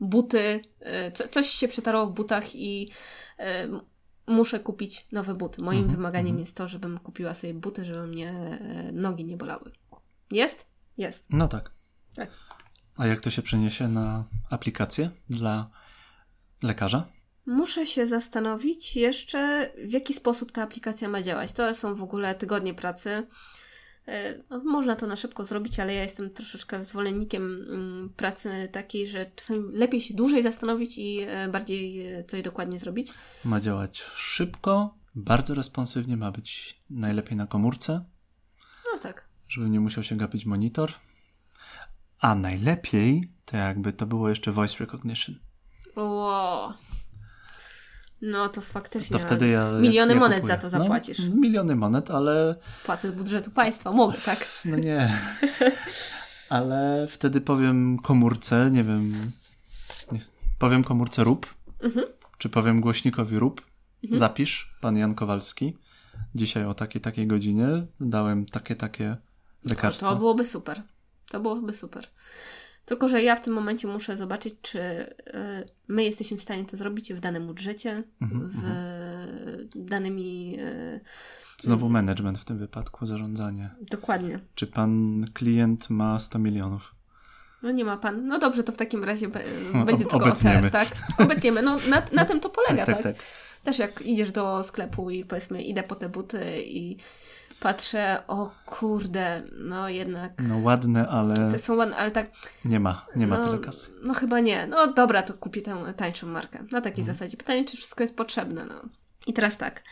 [0.00, 0.64] buty,
[1.14, 2.90] co, coś się przetarło w butach i
[3.40, 3.42] y,
[4.26, 5.62] muszę kupić nowe buty.
[5.62, 6.40] Moim mhm, wymaganiem mhm.
[6.40, 8.58] jest to, żebym kupiła sobie buty, żeby mnie
[8.92, 9.72] nogi nie bolały.
[10.30, 10.66] Jest?
[10.98, 11.26] Jest.
[11.30, 11.70] No tak.
[12.14, 12.30] Tak.
[12.96, 15.70] A jak to się przeniesie na aplikację dla
[16.62, 17.06] lekarza?
[17.50, 21.52] Muszę się zastanowić jeszcze, w jaki sposób ta aplikacja ma działać.
[21.52, 23.26] To są w ogóle tygodnie pracy.
[24.08, 29.08] E, no, można to na szybko zrobić, ale ja jestem troszeczkę zwolennikiem mm, pracy takiej,
[29.08, 33.12] że czasami lepiej się dłużej zastanowić i e, bardziej e, coś dokładnie zrobić.
[33.44, 38.04] Ma działać szybko, bardzo responsywnie, ma być najlepiej na komórce.
[38.92, 39.28] No tak.
[39.48, 40.92] Żeby nie musiał się gapić monitor.
[42.20, 45.36] A najlepiej to jakby to było jeszcze voice recognition.
[45.96, 46.72] Wow.
[48.22, 49.18] No to faktycznie.
[49.18, 51.18] To wtedy ja, miliony ja monet za to no, zapłacisz.
[51.18, 52.56] No, miliony monet, ale.
[52.84, 54.46] Płacę z budżetu państwa, mogę, tak?
[54.64, 55.12] No nie.
[56.48, 59.30] ale wtedy powiem komórce, nie wiem.
[60.12, 60.20] Nie,
[60.58, 61.54] powiem komórce rób.
[61.80, 62.06] Mhm.
[62.38, 63.66] Czy powiem głośnikowi rób.
[64.04, 64.18] Mhm.
[64.18, 65.76] Zapisz, pan Jan Kowalski.
[66.34, 67.66] Dzisiaj o takiej, takiej godzinie
[68.00, 69.16] dałem takie, takie
[69.64, 70.08] lekarstwo.
[70.08, 70.82] To byłoby super.
[71.30, 72.06] To byłoby super.
[72.90, 75.14] Tylko, że ja w tym momencie muszę zobaczyć, czy y,
[75.88, 79.84] my jesteśmy w stanie to zrobić w danym budżecie, mm-hmm, w mm-hmm.
[79.84, 80.56] danymi.
[80.60, 81.00] Y,
[81.58, 83.70] Znowu management w tym wypadku, zarządzanie.
[83.90, 84.40] Dokładnie.
[84.54, 86.94] Czy pan klient ma 100 milionów?
[87.62, 88.26] No nie ma pan.
[88.26, 89.40] No dobrze, to w takim razie be,
[89.86, 90.88] będzie tylko OCR, tak?
[91.18, 91.62] Obetniemy.
[91.62, 93.16] No na, na tym to polega, tak, tak, tak?
[93.16, 93.26] tak?
[93.64, 96.96] Też jak idziesz do sklepu i powiedzmy idę po te buty i
[97.60, 100.32] patrzę, o kurde, no jednak.
[100.42, 101.34] No ładne, ale.
[101.34, 102.30] Te są ładne, ale tak.
[102.64, 103.90] Nie ma, nie ma no, tyle kasy.
[104.02, 104.66] No chyba nie.
[104.66, 106.58] No dobra, to kupię tę tańszą markę.
[106.72, 107.14] Na takiej hmm.
[107.14, 107.36] zasadzie.
[107.36, 108.82] Pytanie, czy wszystko jest potrzebne, no.
[109.26, 109.82] I teraz tak.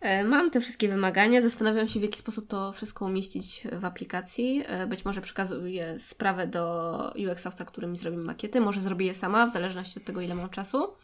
[0.00, 4.64] E, mam te wszystkie wymagania, zastanawiam się, w jaki sposób to wszystko umieścić w aplikacji.
[4.66, 9.46] E, być może przekazuję sprawę do UX-owca, który mi zrobi makiety, może zrobię je sama,
[9.46, 10.94] w zależności od tego, ile mam czasu.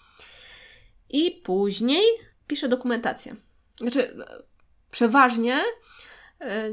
[1.10, 2.04] I później
[2.46, 3.36] piszę dokumentację.
[3.76, 4.16] Znaczy,
[4.94, 5.62] przeważnie
[6.40, 6.70] E,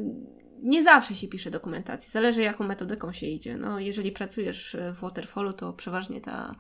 [0.64, 3.58] nie zawsze się pisze dokumentację, zależy jaką metodyką się idzie.
[3.58, 6.56] No, jeżeli pracujesz w Waterfallu, to przeważnie ta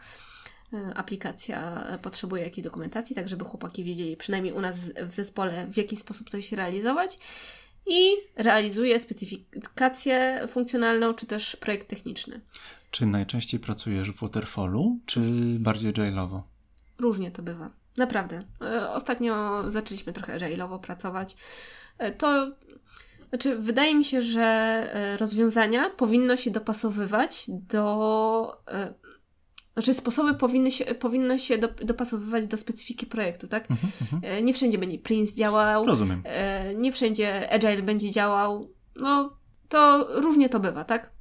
[0.73, 5.77] e, aplikacja potrzebuje jakiejś dokumentacji, tak żeby chłopaki wiedzieli, przynajmniej u nas w zespole, w
[5.77, 7.19] jaki sposób coś realizować
[7.87, 12.41] i realizuje specyfikację funkcjonalną, czy też projekt techniczny.
[12.91, 15.21] Czy najczęściej pracujesz w Waterfallu, czy
[15.59, 16.43] bardziej jailowo?
[16.99, 17.80] Różnie to bywa.
[17.97, 18.43] Naprawdę.
[18.61, 21.37] E, ostatnio zaczęliśmy trochę jailowo pracować.
[22.17, 22.51] To
[23.31, 28.63] znaczy, wydaje mi się, że e, rozwiązania powinno się dopasowywać do.
[28.67, 28.93] E,
[29.73, 33.69] znaczy, sposoby powinny się, powinno się do, dopasowywać do specyfiki projektu, tak?
[33.69, 33.75] -huh.
[34.21, 35.85] E, nie wszędzie będzie Prince działał.
[35.85, 36.23] Rozumiem.
[36.75, 38.73] Nie wszędzie Agile będzie działał.
[38.95, 39.37] No,
[39.69, 41.11] to różnie to bywa, tak?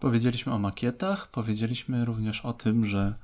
[0.00, 3.14] Powiedzieliśmy o makietach, powiedzieliśmy również o tym, że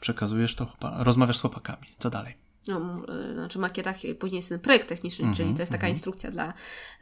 [0.00, 1.86] przekazujesz to, rozmawiasz z chłopakami.
[1.98, 2.48] Co dalej?
[2.68, 5.86] no, e, znaczy makietach, później jest ten projekt techniczny, mm -hmm, czyli to jest taka
[5.86, 5.96] mm -hmm.
[5.96, 6.52] instrukcja dla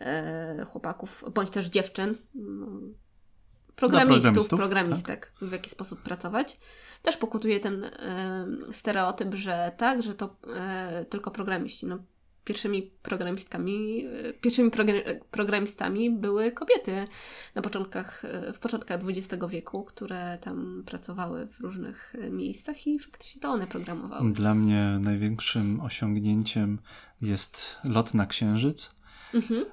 [0.01, 2.67] e, chłopaków, bądź też dziewczyn, no,
[3.77, 5.49] programistów, programistów, programistek, tak?
[5.49, 6.59] w jaki sposób pracować.
[7.03, 11.87] Też pokutuje ten e, stereotyp, że tak, że to e, tylko programiści.
[11.87, 11.99] No,
[12.47, 14.71] pierwszymi programistkami, e, pierwszymi
[15.31, 17.07] programistami były kobiety
[17.55, 22.99] na początkach, e, w początkach XX wieku, które tam pracowały w różnych e, miejscach i
[22.99, 24.33] faktycznie to one programowały.
[24.33, 26.79] Dla mnie największym osiągnięciem
[27.21, 28.95] jest lot na Księżyc.
[29.35, 29.65] Mhm.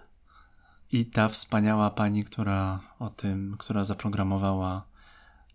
[0.92, 4.88] I ta wspaniała pani, która o tym, która zaprogramowała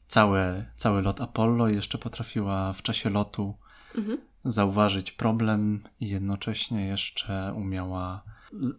[0.09, 3.55] cały, cały lot Apollo, jeszcze potrafiła w czasie lotu
[3.95, 8.23] mhm zauważyć problem i jednocześnie jeszcze umiała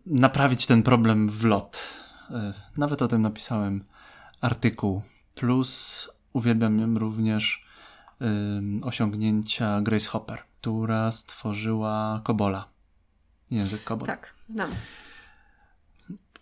[0.06, 1.94] naprawić ten problem w lot.
[2.32, 3.84] E, nawet o tym napisałem
[4.42, 5.02] artykuł.
[5.36, 7.70] Plus uwielbiam również
[8.82, 12.68] osiągnięcia Grace Hopper, która stworzyła Kobola.
[13.52, 14.08] Język Kobol.
[14.08, 14.70] Tak, znam.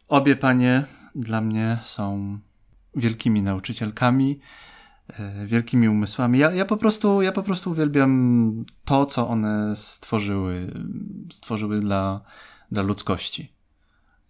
[0.08, 0.84] Obie panie
[1.16, 2.40] dla mnie są
[2.96, 4.40] wielkimi nauczycielkami,
[5.46, 6.40] wielkimi umysłami.
[6.40, 10.74] Ja, ja, po prostu, ja po prostu uwielbiam to, co one stworzyły,
[11.32, 12.22] stworzyły dla,
[12.72, 13.58] dla ludzkości.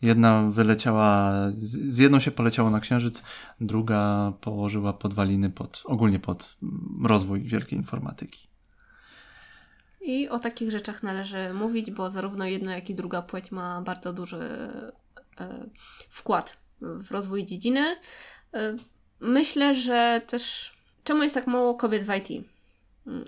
[0.02, 3.24] Jedna wyleciała, z jedną się poleciało na księżyc,
[3.62, 6.58] druga położyła podwaliny pod, ogólnie pod
[7.04, 8.48] rozwój wielkiej informatyki.
[10.02, 14.13] I o takich rzeczach należy mówić, bo zarówno jedna, jak i druga płeć ma bardzo
[14.13, 14.40] duży
[15.40, 15.70] e,
[16.10, 17.96] wkład w rozwój dziedziny.
[19.21, 22.45] E, myślę, że też czemu jest tak mało kobiet w IT?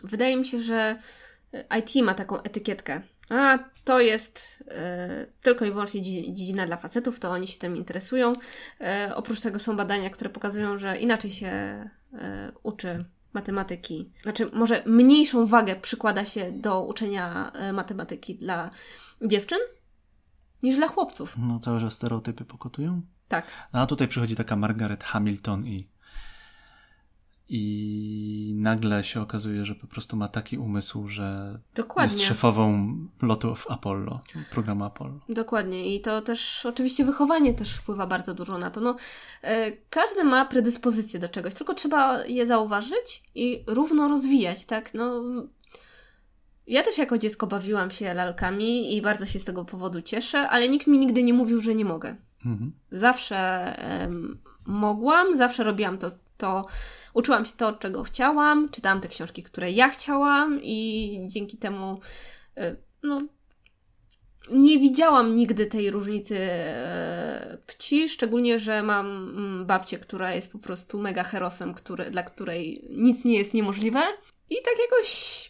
[0.04, 0.98] Wydaje mi się, że
[1.80, 3.02] IT ma taką etykietkę.
[3.30, 8.34] A to jest e, tylko i wyłącznie dziedzina dla facetów, to oni się tym interesują.
[8.82, 11.90] E, oprócz tego są badania, które pokazują, że inaczej się e,
[12.64, 14.12] uczy matematyki.
[14.24, 18.70] Znaczy, może mniejszą wagę przykłada się do uczenia e, matematyki dla
[19.22, 19.60] dziewczyn
[20.64, 21.36] niż dla chłopców.
[21.38, 23.02] No, całe że stereotypy pokotują.
[23.30, 23.46] Tak.
[23.74, 25.88] No, a tutaj przychodzi taka Margaret Hamilton i
[27.52, 32.14] i nagle się okazuje, że po prostu ma taki umysł, że Dokładnie.
[32.14, 35.20] jest szefową lotów Apollo, programu Apollo.
[35.30, 38.82] Dokładnie i to też oczywiście wychowanie też wpływa bardzo dużo na to.
[38.82, 38.96] No,
[39.42, 44.94] e, każdy ma predyspozycję do czegoś, tylko trzeba je zauważyć i równo rozwijać, tak?
[44.94, 45.24] No,
[46.68, 50.70] ja też jako dziecko bawiłam się lalkami i bardzo się z tego powodu cieszę, ale
[50.70, 52.16] nikt mi nigdy nie mówił, że nie mogę.
[52.92, 53.76] Zawsze
[54.68, 56.66] mogłam, zawsze robiłam to, to
[57.14, 62.00] uczyłam się to, czego chciałam, czytałam te książki, które ja chciałam i dzięki temu
[62.58, 63.22] e, no,
[64.52, 70.60] nie widziałam nigdy tej różnicy e, płci, szczególnie, że mam mm, babcię, która jest po
[70.60, 74.02] prostu mega herosem, który, dla której nic nie jest niemożliwe.
[74.50, 75.50] I tak jakoś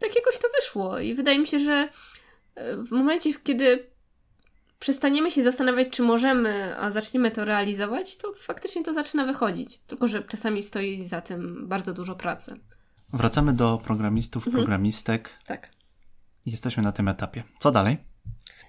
[0.00, 0.98] tak jakoś to wyszło.
[0.98, 1.88] I wydaje mi się, że
[2.54, 3.87] e, w momencie, kiedy
[4.78, 9.78] przestaniemy się zastanawiać, czy możemy, a zaczniemy to realizować, to faktycznie to zaczyna wychodzić.
[9.78, 12.60] Tylko, że czasami stoi za tym bardzo dużo pracy.
[13.12, 14.56] Wracamy do programistów, mhm.
[14.56, 15.30] programistek.
[15.46, 15.68] Tak.
[16.46, 17.42] Jesteśmy na tym etapie.
[17.58, 17.96] Co dalej?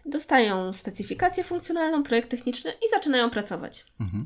[0.05, 3.85] Dostają specyfikację funkcjonalną, projekt techniczny i zaczynają pracować.
[3.99, 4.23] Mhm.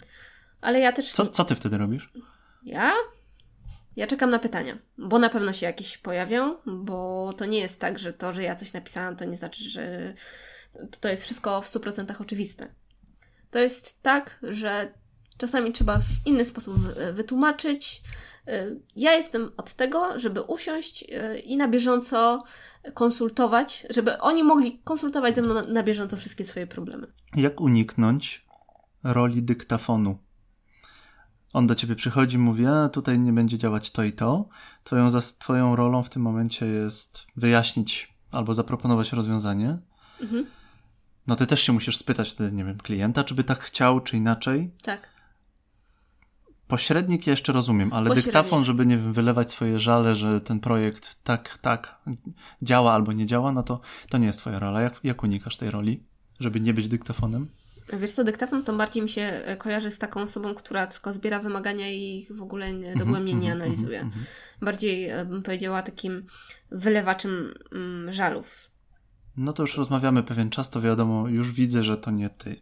[0.61, 1.11] Ale ja też.
[1.11, 2.11] Co, co ty wtedy robisz?
[2.63, 2.93] Ja?
[3.95, 7.99] Ja czekam na pytania, bo na pewno się jakieś pojawią, bo to nie jest tak,
[7.99, 10.13] że to, że ja coś napisałam, to nie znaczy, że
[11.01, 12.75] to, jest wszystko w 100% oczywiste.
[13.51, 14.93] To jest tak, że
[15.37, 16.75] czasami trzeba w inny sposób
[17.13, 18.01] wytłumaczyć.
[18.49, 22.43] Y, ja jestem od tego, żeby usiąść y, i na bieżąco
[22.93, 27.07] konsultować, żeby oni mogli konsultować ze mną na, na bieżąco wszystkie swoje problemy.
[27.35, 28.45] Jak uniknąć
[29.03, 30.17] roli dyktafonu?
[31.53, 34.49] On do ciebie przychodzi, mówi, a tutaj nie będzie działać to i to.
[34.83, 35.07] Twoją,
[35.39, 39.77] twoją rolą w tym momencie jest wyjaśnić albo zaproponować rozwiązanie.
[40.21, 40.45] Mhm
[41.27, 44.17] no ty też się musisz spytać wtedy, nie wiem, klienta, czy by tak chciał, czy
[44.17, 44.71] inaczej.
[44.83, 45.13] Tak.
[46.67, 51.57] Pośrednik jeszcze rozumiem, ale dyktafon, żeby nie wiem, wylewać swoje żale, że ten projekt tak,
[51.61, 52.01] tak
[52.61, 54.81] działa albo nie działa, no to to nie jest twoja rola.
[54.81, 56.03] Jak, jak unikasz tej roli,
[56.39, 57.49] żeby nie być dyktafonem?
[57.93, 61.39] Wiesz co, dyktafon to bardziej mi się e, kojarzy z taką osobą, która tylko zbiera
[61.39, 63.99] wymagania i ich w ogóle dogłębnie nie mhm, mhm, analizuje.
[63.99, 64.25] Mhm,
[64.61, 66.25] bardziej e, bym powiedziała takim
[66.71, 68.72] wylewaczem mm, żalów.
[69.37, 72.55] No to już rozmawiamy pewien czas, to wiadomo, już widzę, że to nie ty.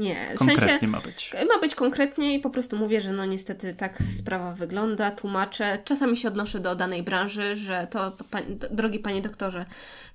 [0.00, 1.32] Nie, w konkretnie sensie, ma być.
[1.54, 5.78] Ma być konkretnie i po prostu mówię, że no niestety tak sprawa wygląda, tłumaczę.
[5.84, 9.66] Czasami się odnoszę do danej branży, że to, pan, drogi panie doktorze,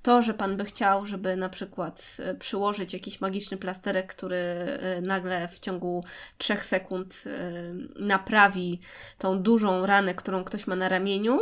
[0.02, 5.02] to, że pan by chciał, żeby na przykład e, przyłożyć jakiś magiczny plasterek, który e,
[5.02, 6.04] nagle w ciągu
[6.38, 7.52] trzech sekund e,
[8.00, 8.80] naprawi
[9.18, 11.40] tą dużą ranę, którą ktoś ma na ramieniu.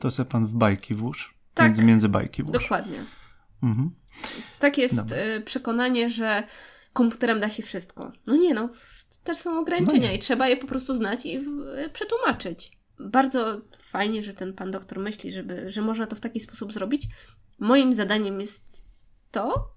[0.00, 1.39] To se pan w bajki włóż.
[1.54, 2.62] Tak, między, między bajki włóż.
[2.62, 3.04] Dokładnie.
[3.62, 3.90] Mhm.
[4.58, 5.16] Tak jest Dobra.
[5.16, 6.42] Y, przekonanie, że
[6.92, 8.12] komputerem da się wszystko.
[8.26, 8.68] No nie no,
[9.24, 12.78] też są ograniczenia no i trzeba je po prostu znać i y, przetłumaczyć.
[12.98, 17.06] Bardzo fajnie, że ten pan doktor myśli, żeby, że można to w taki sposób zrobić.
[17.58, 18.84] Moim zadaniem jest
[19.30, 19.72] to,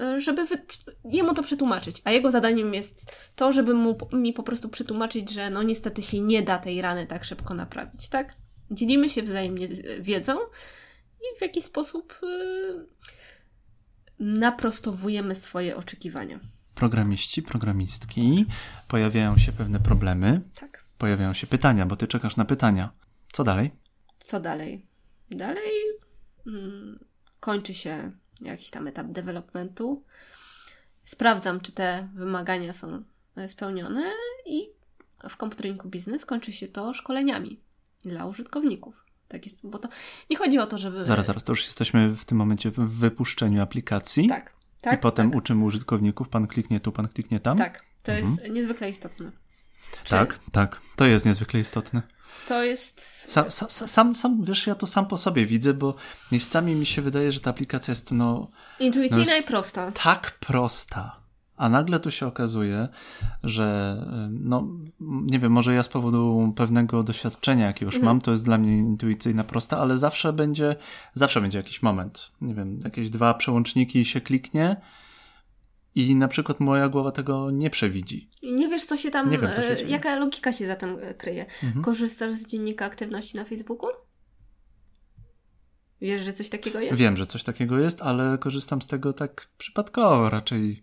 [0.00, 0.62] y, żeby wy...
[1.04, 5.50] jemu to przetłumaczyć, a jego zadaniem jest to, żeby mu, mi po prostu przetłumaczyć, że
[5.50, 8.34] no niestety się nie da tej rany tak szybko naprawić, tak?
[8.70, 9.68] Dzielimy się wzajemnie
[10.00, 10.38] wiedzą,
[11.20, 12.86] i w jaki sposób yy,
[14.18, 16.40] naprostowujemy swoje oczekiwania.
[16.74, 18.46] Programiści, programistki,
[18.88, 20.40] pojawiają się pewne problemy.
[20.54, 20.84] Tak.
[20.98, 22.92] Pojawiają się pytania, bo ty czekasz na pytania.
[23.32, 23.70] Co dalej?
[24.20, 24.86] Co dalej?
[25.30, 25.72] Dalej
[26.46, 27.04] mm,
[27.40, 30.04] kończy się jakiś tam etap developmentu.
[31.04, 33.04] Sprawdzam, czy te wymagania są
[33.46, 34.12] spełnione
[34.46, 34.68] i
[35.28, 37.60] w komputerinku biznes kończy się to szkoleniami
[38.04, 39.05] dla użytkowników.
[39.28, 39.88] Taki, bo to
[40.30, 41.06] nie chodzi o to, żeby.
[41.06, 44.28] Zaraz, zaraz, to już jesteśmy w tym momencie w wypuszczeniu aplikacji.
[44.28, 44.52] Tak.
[44.80, 45.38] tak I potem tak.
[45.38, 47.58] uczymy użytkowników, pan kliknie tu, pan kliknie tam.
[47.58, 48.36] Tak, to mhm.
[48.38, 49.32] jest niezwykle istotne.
[50.04, 50.10] Czy...
[50.10, 52.02] Tak, tak, to jest niezwykle istotne.
[52.48, 53.22] To jest.
[53.26, 55.94] Sam, sam, sam, wiesz, ja to sam po sobie widzę, bo
[56.32, 58.50] miejscami mi się wydaje, że ta aplikacja jest no.
[58.78, 59.92] Intuicyjna no jest i prosta.
[59.92, 61.25] Tak prosta.
[61.56, 62.88] A nagle tu się okazuje,
[63.42, 63.96] że
[64.30, 64.68] no,
[65.00, 68.12] nie wiem, może ja z powodu pewnego doświadczenia jakiegoś mhm.
[68.12, 70.76] mam, to jest dla mnie intuicyjna prosta, ale zawsze będzie,
[71.14, 72.32] zawsze będzie jakiś moment.
[72.40, 74.76] Nie wiem, jakieś dwa przełączniki się kliknie
[75.96, 78.28] i na przykład moja głowa tego nie przewidzi.
[78.42, 80.98] I nie wiesz, co się tam, wiem, co się e, jaka logika się za tym
[81.00, 81.46] e, kryje.
[81.62, 81.84] Mhm.
[81.84, 83.90] Korzystasz z dziennika aktywności na Facebooku?
[86.00, 86.98] Wiesz, że coś takiego jest?
[86.98, 90.82] Wiem, że coś takiego jest, ale korzystam z tego tak przypadkowo raczej.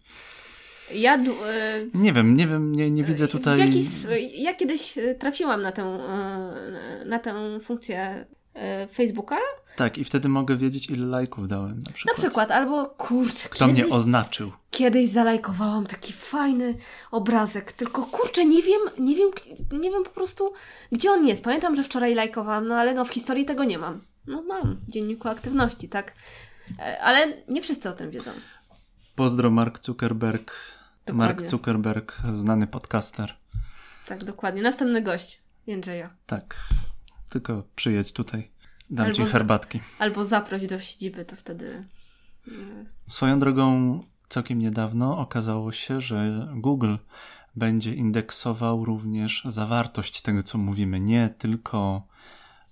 [0.94, 3.60] Y nie wiem, nie wiem, nie, nie widzę tutaj.
[3.60, 3.86] Jaki,
[4.34, 6.00] ja kiedyś trafiłam na tę,
[7.06, 8.26] na tę funkcję
[8.94, 9.38] Facebooka.
[9.76, 12.18] Tak, i wtedy mogę wiedzieć, ile lajków dałem na przykład.
[12.18, 13.50] Na przykład, albo kurczę.
[13.50, 14.52] Kto kiedyś, mnie oznaczył.
[14.72, 16.76] Kiedyś zalajkowałam taki fajny
[17.12, 19.30] obrazek, tylko kurczę, nie wiem, nie wiem,
[19.72, 20.54] nie wiem po prostu,
[20.92, 21.44] gdzie on jest.
[21.44, 24.02] Pamiętam, że wczoraj lajkowałam, no ale no w historii tego nie mam.
[24.28, 26.14] No mam, w dzienniku aktywności, tak.
[27.02, 28.32] Ale nie wszyscy o tym wiedzą.
[29.16, 30.54] Pozdro Mark Zuckerberg.
[31.06, 31.36] Dokładnie.
[31.36, 33.38] Mark Zuckerberg, znany podcaster.
[34.08, 34.62] Tak, dokładnie.
[34.62, 36.10] Następny gość Jędrzeja.
[36.26, 36.60] Tak.
[37.30, 38.52] Tylko przyjedź tutaj.
[38.90, 39.80] Dam albo ci herbatki.
[39.80, 41.86] Z, albo zaproś do siedziby, to wtedy.
[43.08, 44.00] Swoją drogą,
[44.30, 46.96] całkiem niedawno okazało się, że Google
[47.56, 51.00] będzie indeksował również zawartość tego, co mówimy.
[51.00, 52.08] Nie tylko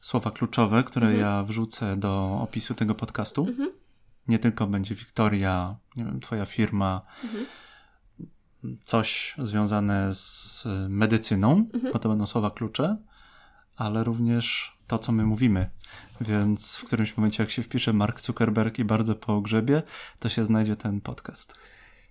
[0.01, 1.25] słowa kluczowe, które mhm.
[1.25, 3.47] ja wrzucę do opisu tego podcastu.
[3.47, 3.71] Mhm.
[4.27, 7.45] Nie tylko będzie Wiktoria, nie wiem, twoja firma, mhm.
[8.83, 11.93] Coś związane z medycyną, mhm.
[11.93, 12.97] bo to będą słowa klucze,
[13.75, 15.69] ale również to, co my mówimy.
[16.21, 19.83] Więc w którymś momencie, jak się wpisze Mark Zuckerberg i bardzo po grzebie,
[20.19, 21.53] to się znajdzie ten podcast.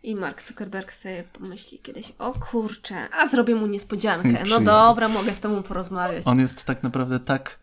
[0.03, 4.45] I Mark Zuckerberg sobie pomyśli kiedyś, o kurczę, a zrobię mu niespodziankę.
[4.51, 6.27] No dobra, mogę z tobą porozmawiać.
[6.27, 7.59] On jest tak naprawdę tak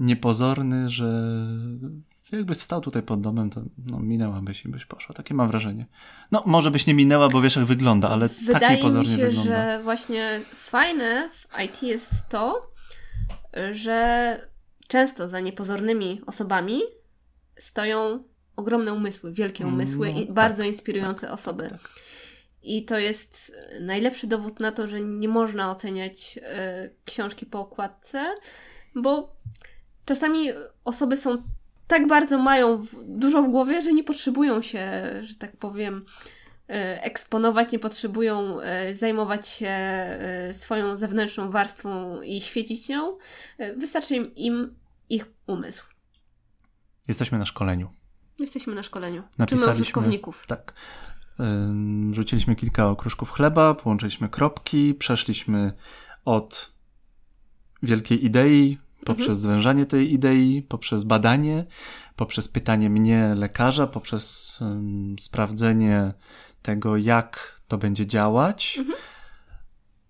[0.00, 1.30] niepozorny, że
[2.36, 5.14] jakbyś stał tutaj pod domem, to no, minęłabyś i byś poszła.
[5.14, 5.86] Takie mam wrażenie.
[6.32, 9.16] No, może byś nie minęła, bo wiesz jak wygląda, ale tak Wydaje tak niepozornie mi
[9.16, 9.50] się, wygląda.
[9.50, 12.70] że właśnie fajne w IT jest to,
[13.72, 14.38] że
[14.88, 16.80] często za niepozornymi osobami
[17.58, 18.24] stoją
[18.56, 21.62] ogromne umysły, wielkie mm, umysły no, i bardzo tak, inspirujące tak, osoby.
[21.70, 21.90] Tak, tak.
[22.62, 28.34] I to jest najlepszy dowód na to, że nie można oceniać y, książki po okładce,
[28.94, 29.36] bo
[30.04, 30.48] czasami
[30.84, 31.42] osoby są
[31.86, 36.04] tak bardzo mają w, dużo w głowie, że nie potrzebują się, że tak powiem,
[36.68, 43.18] E, eksponować, nie potrzebują e, zajmować się e, swoją zewnętrzną warstwą i świecić nią.
[43.76, 44.74] Wystarczy im, im
[45.10, 45.86] ich umysł.
[47.08, 47.88] Jesteśmy na szkoleniu.
[48.38, 49.22] Jesteśmy na szkoleniu.
[49.38, 50.44] Uczymy użytkowników.
[50.46, 50.74] Tak.
[52.10, 55.72] Rzuciliśmy kilka okruszków chleba, połączyliśmy kropki, przeszliśmy
[56.24, 56.72] od
[57.82, 59.38] wielkiej idei poprzez mhm.
[59.38, 61.64] zwężanie tej idei, poprzez badanie,
[62.16, 66.14] poprzez pytanie mnie, lekarza, poprzez um, sprawdzenie
[66.62, 68.76] tego, jak to będzie działać.
[68.78, 68.98] Mhm.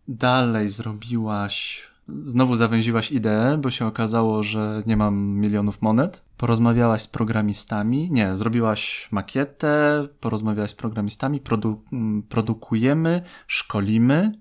[0.09, 6.25] Dalej zrobiłaś, znowu zawęziłaś ideę, bo się okazało, że nie mam milionów monet.
[6.37, 11.85] Porozmawiałaś z programistami, nie, zrobiłaś makietę, porozmawiałaś z programistami, produ
[12.29, 14.33] produkujemy, szkolimy.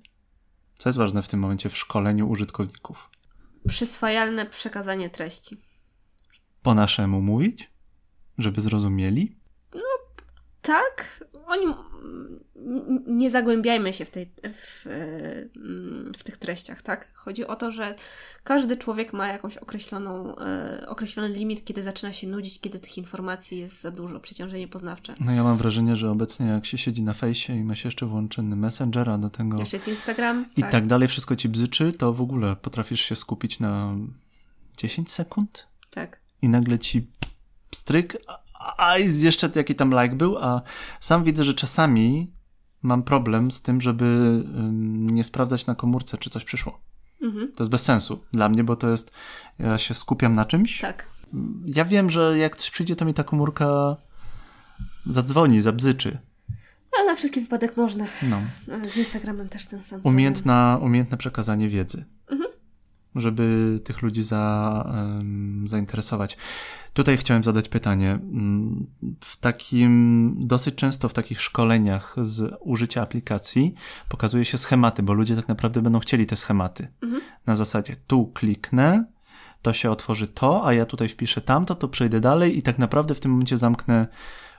[0.77, 3.09] Co jest ważne w tym momencie w szkoleniu użytkowników?
[3.67, 5.57] Przyswajalne przekazanie treści.
[6.61, 7.71] Po naszemu mówić,
[8.37, 9.39] żeby zrozumieli?
[9.75, 9.81] No,
[10.61, 11.25] tak.
[11.45, 11.65] Oni
[13.07, 14.85] nie zagłębiajmy się w, tej, w,
[16.17, 17.13] w, tych treściach, tak?
[17.13, 17.95] Chodzi o to, że
[18.43, 23.59] każdy człowiek ma jakąś określoną, e, określony limit, kiedy zaczyna się nudzić, kiedy tych informacji
[23.59, 25.15] jest za dużo, przeciążenie poznawcze.
[25.19, 28.05] No ja mam wrażenie, że obecnie jak się siedzi na fejsie i ma się jeszcze
[28.05, 29.59] włączony Messengera do tego...
[29.59, 30.45] Jeszcze jest Instagram.
[30.57, 30.71] I tak.
[30.71, 33.95] tak dalej, wszystko ci bzyczy, to w ogóle potrafisz się skupić na
[34.77, 35.67] 10 sekund?
[35.89, 36.19] Tak.
[36.41, 37.07] I nagle ci
[37.71, 38.17] stryk,
[38.77, 40.61] a jeszcze jaki tam like był, a
[40.99, 42.31] sam widzę, że czasami
[42.83, 44.43] mam problem z tym, żeby
[44.91, 46.81] nie sprawdzać na komórce, czy coś przyszło.
[47.21, 47.51] Mhm.
[47.51, 49.11] To jest bez sensu dla mnie, bo to jest,
[49.59, 50.79] ja się skupiam na czymś.
[50.79, 51.07] Tak.
[51.65, 53.95] Ja wiem, że jak coś przyjdzie, to mi ta komórka
[55.05, 56.17] zadzwoni, zabzyczy.
[56.97, 58.05] Ale na wszelki wypadek można.
[58.23, 58.41] No.
[58.89, 60.01] Z Instagramem też ten sam.
[60.03, 62.05] Umiejętna, umiejętne przekazanie wiedzy.
[63.15, 64.93] Żeby tych ludzi za,
[65.65, 66.37] zainteresować.
[66.93, 68.19] Tutaj chciałem zadać pytanie.
[69.19, 73.73] W takim, dosyć często w takich szkoleniach z użycia aplikacji
[74.09, 76.87] pokazuje się schematy, bo ludzie tak naprawdę będą chcieli te schematy.
[77.01, 77.21] Mhm.
[77.45, 79.05] Na zasadzie tu kliknę,
[79.61, 83.15] to się otworzy to, a ja tutaj wpiszę tamto, to przejdę dalej i tak naprawdę
[83.15, 84.07] w tym momencie zamknę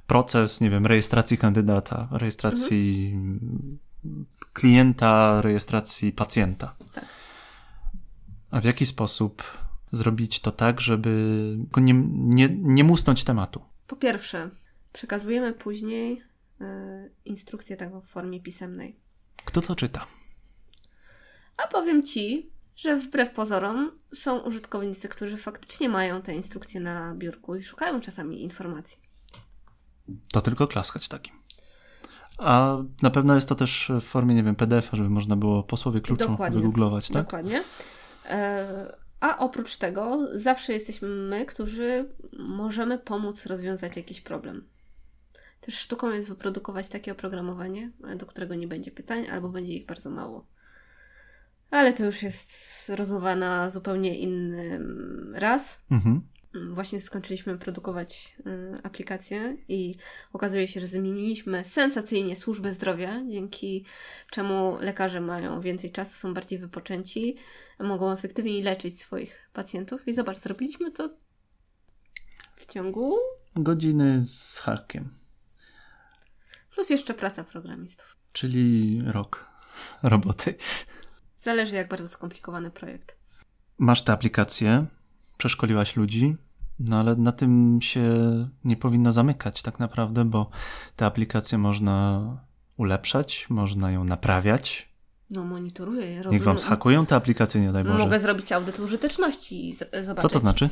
[0.07, 3.77] proces, nie wiem, rejestracji kandydata, rejestracji mhm.
[4.53, 6.75] klienta, rejestracji pacjenta.
[6.95, 7.05] Tak.
[8.55, 9.43] A w jaki sposób
[9.93, 11.11] zrobić to tak, żeby
[11.77, 13.61] nie, nie, nie musnąć tematu?
[13.87, 14.51] Po pierwsze,
[14.93, 16.23] przekazujemy później
[16.61, 16.65] y,
[17.25, 18.97] instrukcję taką w formie pisemnej.
[19.45, 20.07] Kto to czyta?
[21.57, 27.57] A powiem Ci, że wbrew pozorom są użytkownicy, którzy faktycznie mają te instrukcje na biurku
[27.57, 28.99] i szukają czasami informacji.
[30.33, 31.35] To tylko klaskać takim.
[32.39, 35.77] A na pewno jest to też w formie, nie wiem, PDF, żeby można było po
[35.77, 36.59] słowie kluczu Dokładnie.
[36.59, 37.25] wygooglować, tak?
[37.25, 37.65] Dokładnie.
[38.25, 42.09] E, a oprócz tego zawsze jesteśmy my, którzy
[42.39, 44.65] możemy pomóc rozwiązać jakiś problem.
[45.61, 50.11] Też sztuką jest wyprodukować takie oprogramowanie, do którego nie będzie pytań, albo będzie ich bardzo
[50.11, 50.47] mało.
[51.71, 54.81] Ale to już jest rozmowa na zupełnie inny
[55.33, 55.81] raz.
[55.91, 56.21] Mhm.
[56.71, 59.95] Właśnie skończyliśmy produkować y, aplikację i
[60.33, 63.85] okazuje się, że zmieniliśmy sensacyjnie służbę zdrowia, dzięki
[64.31, 67.37] czemu lekarze mają więcej czasu, są bardziej wypoczęci,
[67.81, 70.09] mogą efektywniej leczyć swoich pacjentów.
[70.09, 71.17] I zobacz, zrobiliśmy to
[72.57, 73.17] w ciągu
[73.57, 75.11] godziny z hakiem.
[76.75, 78.17] Plus jeszcze praca programistów.
[78.33, 79.49] Czyli rok
[80.03, 80.55] roboty.
[81.39, 83.19] Zależy, jak bardzo skomplikowany projekt.
[83.79, 84.87] Masz tę aplikację,
[85.39, 86.37] przeszkoliłaś ludzi,
[86.79, 88.03] no ale na tym się
[88.65, 90.51] nie powinno zamykać tak naprawdę, bo
[90.97, 92.23] tę aplikację można
[92.77, 94.95] ulepszać, można ją naprawiać.
[95.31, 96.23] No monitoruję je.
[96.31, 97.99] Niech wam schakują tę aplikację, nie daj Boże.
[97.99, 100.23] Mogę zrobić audyt użyteczności i zobaczyć.
[100.23, 100.69] Co to znaczy?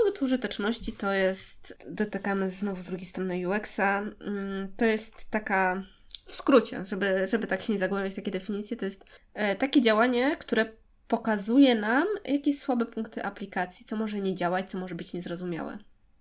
[0.00, 5.82] Audyt użyteczności to jest, dotykamy znowu z drugiej strony UX-a, mm, to jest taka
[6.26, 10.36] w skrócie, żeby, żeby tak się nie zagłębiać takie definicje, to jest e, takie działanie,
[10.36, 10.72] które
[11.10, 15.78] pokazuje nam jakieś słabe punkty aplikacji, co może nie działać, co może być niezrozumiałe.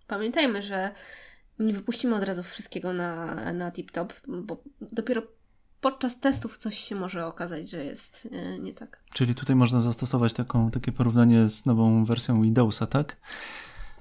[0.07, 0.91] Pamiętajmy, że
[1.59, 5.21] nie wypuścimy od razu wszystkiego na, na tip-top, bo dopiero
[5.81, 9.03] podczas testów coś się może okazać, że jest e, nie tak.
[9.13, 13.17] Czyli tutaj można zastosować taką, takie porównanie z nową wersją Windowsa, tak?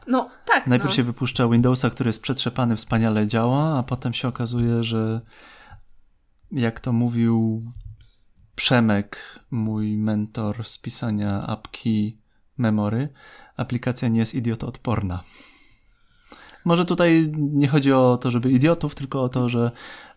[0.06, 0.66] No, tak.
[0.66, 0.96] Najpierw no.
[0.96, 5.20] się wypuszcza Windowsa, który jest przetrzepany, wspaniale działa, a potem się okazuje, że
[6.52, 7.62] jak to mówił
[8.58, 12.18] Przemek, mój mentor z pisania apki
[12.56, 13.08] Memory,
[13.56, 15.22] aplikacja nie jest idiotoodporna.
[16.64, 19.70] Może tutaj nie chodzi o to, żeby idiotów, tylko o to, że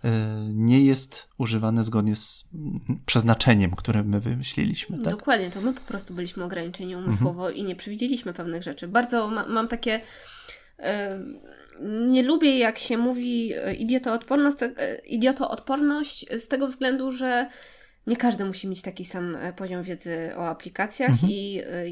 [0.06, 0.10] y,
[0.54, 2.50] nie jest używane zgodnie z
[3.06, 4.98] przeznaczeniem, które my wymyśliliśmy.
[4.98, 5.14] Tak?
[5.14, 7.56] Dokładnie, to my po prostu byliśmy ograniczeni umysłowo mhm.
[7.56, 8.88] i nie przewidzieliśmy pewnych rzeczy.
[8.88, 10.02] Bardzo ma, mam takie.
[10.80, 10.84] Y,
[12.08, 14.58] nie lubię, jak się mówi e, idiotoodporność,
[15.06, 17.50] idiotoodporność z tego względu, że
[18.08, 21.32] nie każdy musi mieć taki sam e, poziom wiedzy o aplikacjach mhm.
[21.32, 21.84] i e,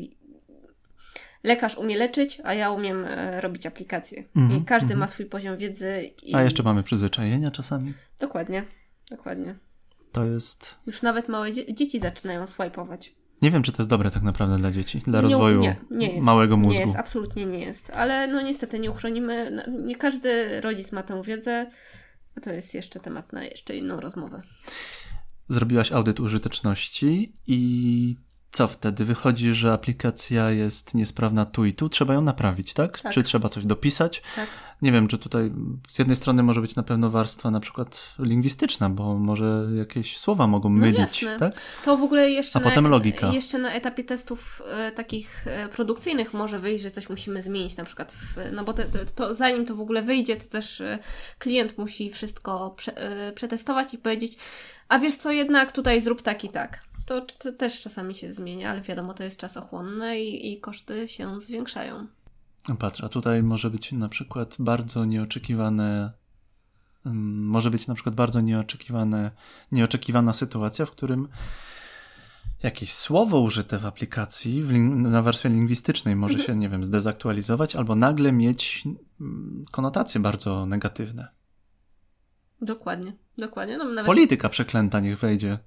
[1.44, 4.24] lekarz umie leczyć, a ja umiem e, robić aplikacje.
[4.36, 4.62] Mhm.
[4.62, 5.00] I każdy mhm.
[5.00, 6.12] ma swój poziom wiedzy.
[6.24, 6.36] I...
[6.36, 7.94] A jeszcze mamy przyzwyczajenia czasami.
[8.20, 8.64] Dokładnie,
[9.10, 9.56] dokładnie.
[10.12, 10.76] To jest.
[10.88, 13.16] Już nawet małe dzie dzieci zaczynają swajpować.
[13.42, 16.58] Nie wiem, czy to jest dobre tak naprawdę dla dzieci, dla rozwoju nie, nie małego
[16.58, 16.80] mózgu.
[16.80, 17.90] Nie jest, absolutnie nie jest.
[17.90, 19.64] Ale no niestety nie uchronimy.
[19.86, 21.72] Nie każdy rodzic ma tę wiedzę.
[22.38, 24.42] A to jest jeszcze temat na jeszcze inną rozmowę
[25.50, 28.16] zrobiłaś audyt użyteczności i
[28.52, 29.06] co wtedy?
[29.06, 33.00] Wychodzi, że aplikacja jest niesprawna tu i tu, trzeba ją naprawić, tak?
[33.00, 33.14] tak.
[33.14, 34.22] Czy trzeba coś dopisać?
[34.36, 34.50] Tak.
[34.82, 35.52] Nie wiem, czy tutaj
[35.90, 40.48] z jednej strony może być na pewno warstwa na przykład lingwistyczna, bo może jakieś słowa
[40.48, 41.62] mogą no mylić, no tak?
[41.86, 43.34] To w ogóle jeszcze, A na, potem logika.
[43.34, 47.84] jeszcze na etapie testów e, takich e, produkcyjnych może wyjść, że coś musimy zmienić na
[47.84, 51.00] przykład, w, no bo te, to, to, zanim to w ogóle wyjdzie, to też e,
[51.40, 54.38] klient musi wszystko prze, e, przetestować i powiedzieć,
[54.90, 56.80] a wiesz co, jednak tutaj zrób tak i tak.
[57.06, 61.42] To, to też czasami się zmienia, ale wiadomo, to jest czasochłonne i, i koszty się
[61.42, 62.08] zwiększają.
[62.78, 66.14] Patrz, a tutaj może być na przykład bardzo nieoczekiwane
[67.06, 69.32] mm, może być na przykład bardzo nieoczekiwane,
[69.72, 71.28] nieoczekiwana sytuacja, w którym
[72.64, 76.48] jakieś słowo użyte w aplikacji w na warstwie lingwistycznej może mhm.
[76.48, 78.84] się, nie wiem, zdezaktualizować albo nagle mieć
[79.22, 81.28] mm, konotacje bardzo negatywne.
[82.62, 83.78] Dokładnie, dokładnie.
[83.78, 84.06] No, nawet...
[84.06, 85.60] Polityka przeklęta niech wejdzie.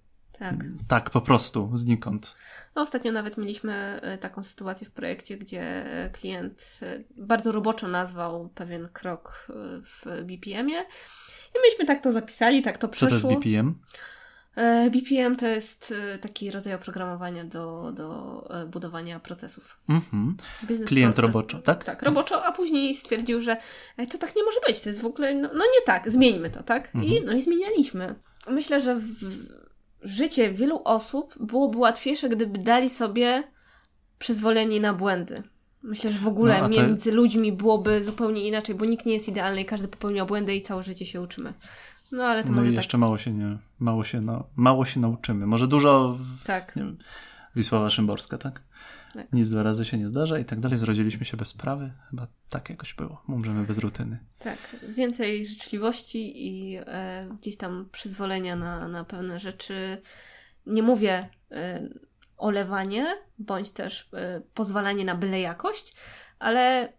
[0.43, 0.57] Tak.
[0.88, 2.36] Tak, po prostu, znikąd.
[2.74, 7.88] No, ostatnio nawet mieliśmy e, taką sytuację w projekcie, gdzie e, klient e, bardzo roboczo
[7.88, 9.47] nazwał pewien krok
[9.84, 10.84] w BPM-ie.
[11.57, 13.18] I myśmy tak to zapisali, tak to przeszło.
[13.18, 13.74] Co to jest BPM?
[14.90, 19.78] BPM to jest taki rodzaj oprogramowania do, do budowania procesów.
[19.88, 20.36] Mhm.
[20.86, 21.26] Klient pro...
[21.26, 21.84] roboczo, tak?
[21.84, 23.57] Tak, roboczo, a później stwierdził, że
[24.12, 26.62] to tak nie może być, to jest w ogóle, no, no nie tak, zmieńmy to,
[26.62, 26.86] tak?
[26.86, 27.05] Mhm.
[27.05, 28.14] I, no i zmienialiśmy.
[28.49, 29.24] Myślę, że w,
[30.05, 33.42] życie wielu osób byłoby łatwiejsze, gdyby dali sobie
[34.18, 35.42] przyzwolenie na błędy.
[35.82, 39.61] Myślę, że w ogóle no, między ludźmi byłoby zupełnie inaczej, bo nikt nie jest idealny
[39.61, 41.55] i każdy popełnia błędy i całe życie się uczymy.
[42.12, 43.00] No ale to no może i jeszcze tak...
[43.00, 45.46] mało się nie, mało się, no, mało się nauczymy.
[45.46, 46.76] Może dużo, tak.
[46.76, 46.98] nie wiem,
[47.57, 48.62] Wisława Szymborska, tak?
[49.15, 49.33] Tak?
[49.33, 50.79] Nic dwa razy się nie zdarza i tak dalej.
[50.79, 51.93] Zrodziliśmy się bez sprawy.
[52.11, 53.23] Chyba tak jakoś było.
[53.29, 54.19] Umrzemy bez rutyny.
[54.39, 54.59] Tak.
[54.89, 60.01] Więcej życzliwości i e, gdzieś tam przyzwolenia na, na pewne rzeczy.
[60.67, 61.89] Nie mówię e,
[62.37, 65.95] olewanie, bądź też e, pozwalanie na byle jakość,
[66.39, 66.93] ale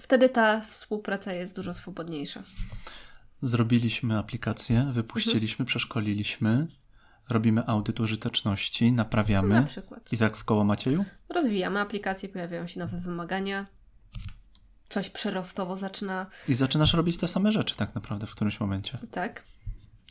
[0.00, 2.42] wtedy ta współpraca jest dużo swobodniejsza.
[3.42, 5.66] Zrobiliśmy aplikację, wypuściliśmy, mhm.
[5.66, 6.66] przeszkoliliśmy,
[7.28, 9.60] robimy audyt użyteczności, naprawiamy.
[9.60, 10.12] Na przykład.
[10.12, 11.04] I tak w koło Macieju?
[11.28, 13.66] Rozwijamy aplikację, pojawiają się nowe wymagania,
[14.88, 16.26] coś przerostowo zaczyna.
[16.48, 18.98] I zaczynasz robić te same rzeczy tak naprawdę w którymś momencie.
[19.10, 19.42] Tak.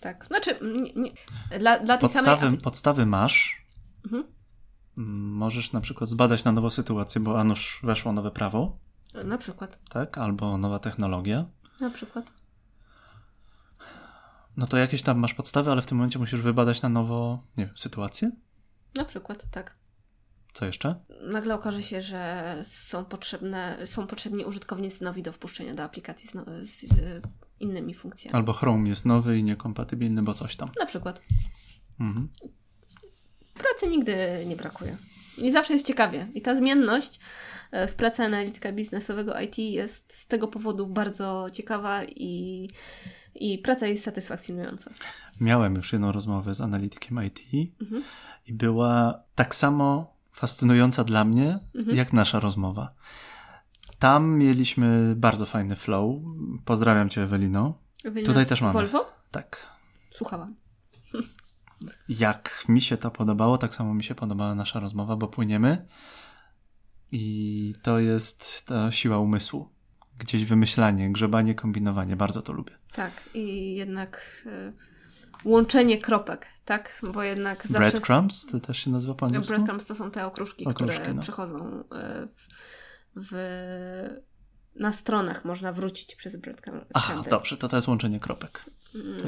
[0.02, 0.26] Tak.
[0.26, 1.12] Znaczy, nie, nie.
[1.60, 2.60] Dla, dla podstawy, samej...
[2.60, 3.66] podstawy masz.
[4.06, 4.24] Mhm.
[5.36, 8.78] Możesz na przykład zbadać na nową sytuację, bo Anusz weszło nowe prawo.
[9.26, 9.80] Na przykład.
[9.90, 11.46] Tak, albo nowa technologia.
[11.80, 12.32] Na przykład.
[14.58, 17.66] No to jakieś tam masz podstawy, ale w tym momencie musisz wybadać na nowo, nie
[17.66, 18.32] wiem, sytuację?
[18.96, 19.76] Na przykład, tak.
[20.54, 20.96] Co jeszcze?
[21.22, 26.34] Nagle okaże się, że są, potrzebne, są potrzebni użytkownicy nowi do wpuszczenia do aplikacji z,
[26.34, 26.86] no, z,
[27.60, 28.36] innymi funkcjami.
[28.36, 30.72] Albo Chrome jest nowy i niekompatybilny, bo coś tam.
[30.80, 31.22] Na przykład.
[32.00, 32.30] Mhm.
[33.54, 34.16] Pracy nigdy
[34.48, 34.98] nie brakuje.
[35.38, 36.28] I zawsze jest ciekawie.
[36.34, 37.20] I ta zmienność
[37.72, 42.70] e, w pracy analityka biznesowego IT jest z tego powodu bardzo ciekawa i
[43.36, 44.92] i praca jest satysfakcjonująca.
[45.42, 47.40] Miałem już jedną rozmowę z analitykiem IT
[47.82, 48.04] mhm.
[48.48, 51.98] i była tak samo fascynująca dla mnie, mhm.
[51.98, 52.94] jak nasza rozmowa.
[54.00, 56.22] Tam mieliśmy bardzo fajny flow.
[56.66, 57.78] Pozdrawiam cię, Ewelino.
[58.04, 58.74] Ewelina Tutaj też mamy.
[58.74, 59.06] Volvo?
[59.32, 59.58] Tak.
[60.10, 60.56] Słuchałam.
[62.10, 65.86] Jak mi się to podobało, tak samo mi się podobała nasza rozmowa, bo płyniemy
[67.12, 69.75] i to jest ta siła umysłu
[70.20, 72.16] gdzieś wymyślanie, grzebanie, kombinowanie.
[72.16, 72.74] Bardzo to lubię.
[72.92, 74.74] Tak, i jednak y,
[75.46, 77.02] łączenie kropek, tak?
[77.14, 77.92] Bo jednak zawsze...
[77.92, 78.46] Breadcrumbs?
[78.46, 79.54] To też się nazywa po angielsku?
[79.54, 81.22] Breadcrumbs to są te okruszki, okruszki które no.
[81.22, 81.84] przychodzą y,
[82.36, 82.48] w,
[83.16, 83.36] w,
[84.76, 86.86] na stronach można wrócić przez breadcrumbs.
[86.94, 88.66] Aha, dobrze, to to jest łączenie kropek.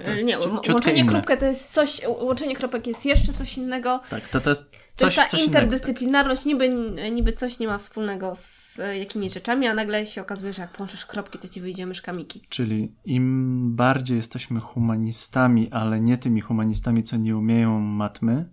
[0.06, 1.12] To jest nie, łączenie inne.
[1.12, 4.02] kropkę to jest coś, łączenie kropek jest jeszcze coś innego.
[4.10, 6.70] Tak, to, to jest coś, to jest ta coś interdyscyplinarność, niby,
[7.12, 11.06] niby coś nie ma wspólnego z jakimiś rzeczami, a nagle się okazuje, że jak połączysz
[11.06, 12.42] kropki, to ci wyjdzie myszkamiki.
[12.50, 18.50] Czyli im bardziej jesteśmy humanistami, ale nie tymi humanistami, co nie umieją matmy.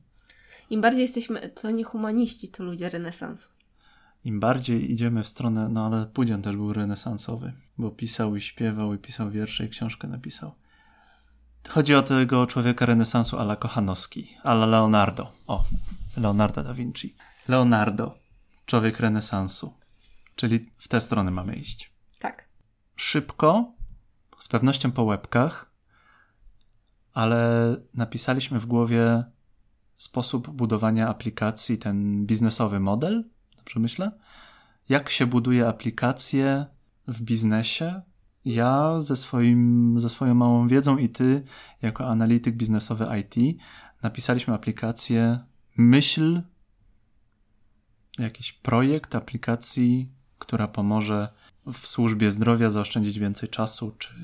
[0.70, 3.48] Im bardziej jesteśmy, to nie humaniści, to ludzie renesansu.
[4.24, 8.94] Im bardziej idziemy w stronę, no ale Pudzian też był renesansowy, bo pisał i śpiewał
[8.94, 10.54] i pisał wiersze i książkę napisał.
[11.68, 15.32] Chodzi o tego człowieka renesansu ala Kochanowski, ala Leonardo.
[15.46, 15.64] O,
[16.16, 17.16] Leonardo da Vinci.
[17.48, 18.18] Leonardo,
[18.66, 19.74] człowiek renesansu.
[20.36, 21.92] Czyli w tę stronę mamy iść.
[22.18, 22.48] Tak.
[22.96, 23.72] Szybko,
[24.38, 25.70] z pewnością po łebkach,
[27.12, 29.24] ale napisaliśmy w głowie
[29.96, 34.18] sposób budowania aplikacji, ten biznesowy model, dobrze myślę?
[34.88, 36.66] Jak się buduje aplikacje
[37.08, 38.02] w biznesie,
[38.44, 41.44] ja ze, swoim, ze swoją małą wiedzą i ty,
[41.82, 43.60] jako analityk biznesowy IT,
[44.02, 45.38] napisaliśmy aplikację
[45.76, 46.42] myśl,
[48.18, 50.08] jakiś projekt aplikacji,
[50.38, 51.28] która pomoże
[51.72, 54.14] w służbie zdrowia zaoszczędzić więcej czasu, czy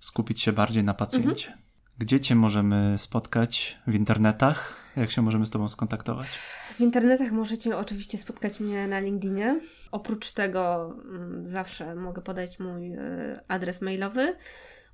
[0.00, 1.48] skupić się bardziej na pacjencie.
[1.48, 1.62] Mhm.
[1.98, 3.78] Gdzie cię możemy spotkać?
[3.86, 4.74] W internetach?
[4.96, 6.28] Jak się możemy z tobą skontaktować?
[6.74, 9.60] W internetach możecie oczywiście spotkać mnie na LinkedInie.
[9.92, 13.00] Oprócz tego mm, zawsze mogę podać mój e,
[13.48, 14.36] adres mailowy.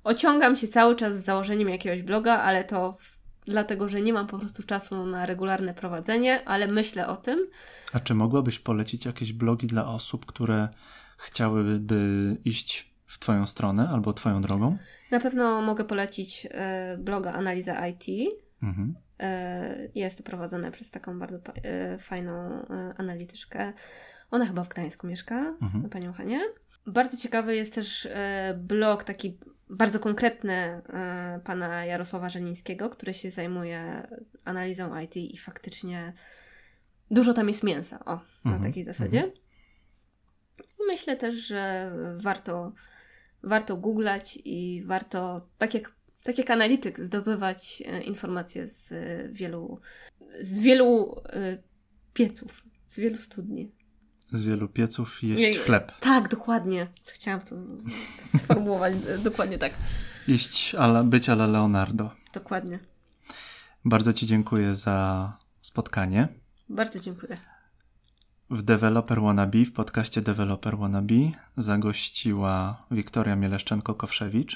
[0.03, 2.97] Ociągam się cały czas z założeniem jakiegoś bloga, ale to
[3.49, 7.47] dlatego, że nie mam po prostu czasu na regularne prowadzenie, ale myślę o tym.
[7.93, 10.69] A czy mogłabyś polecić jakieś blogi dla osób, które
[11.17, 14.77] chciałyby iść w Twoją stronę albo Twoją drogą?
[15.11, 18.05] Na pewno mogę polecić e, bloga Analiza IT.
[18.63, 18.95] Mhm.
[19.19, 22.65] E, jest to prowadzone przez taką bardzo e, fajną
[22.97, 23.73] analityczkę.
[24.31, 25.89] Ona chyba w Gdańsku mieszka, mhm.
[25.89, 26.39] panią Hanie.
[26.89, 28.07] Bardzo ciekawy jest też
[28.55, 29.37] blog taki
[29.69, 30.81] bardzo konkretny
[31.43, 34.07] pana Jarosława Żenińskiego, który się zajmuje
[34.45, 36.13] analizą IT i faktycznie
[37.11, 38.05] dużo tam jest mięsa.
[38.05, 38.15] O,
[38.45, 38.63] na mhm.
[38.63, 39.17] takiej zasadzie.
[39.17, 39.39] Mhm.
[40.87, 42.73] Myślę też, że warto
[43.43, 48.93] warto googlać i warto, tak jak tak jak analityk, zdobywać e, informacje z
[49.33, 49.79] wielu,
[50.41, 51.15] z wielu
[52.13, 53.71] pieców, z wielu studni.
[54.31, 55.91] Z wielu pieców jeść Nie, chleb.
[55.99, 56.87] Tak, dokładnie.
[57.05, 57.55] Chciałam to
[58.37, 59.73] sformułować dokładnie tak.
[60.27, 62.11] Iść, ale być ale Leonardo.
[62.33, 62.79] Dokładnie.
[63.85, 66.27] Bardzo Ci dziękuję za spotkanie.
[66.69, 67.37] Bardzo dziękuję.
[68.49, 74.55] W Developer Wannabe, w podcaście Developer Wannabe zagościła Wiktoria Mieleszczenko-Kowszewicz.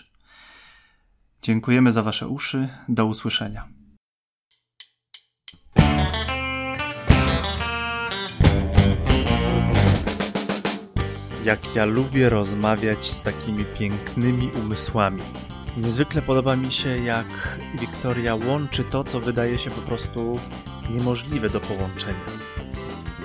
[1.41, 2.69] Dziękujemy za Wasze uszy.
[2.89, 3.67] Do usłyszenia.
[11.43, 15.21] Jak ja lubię rozmawiać z takimi pięknymi umysłami.
[15.77, 20.39] Niezwykle podoba mi się, jak Wiktoria łączy to, co wydaje się po prostu
[20.89, 22.25] niemożliwe do połączenia.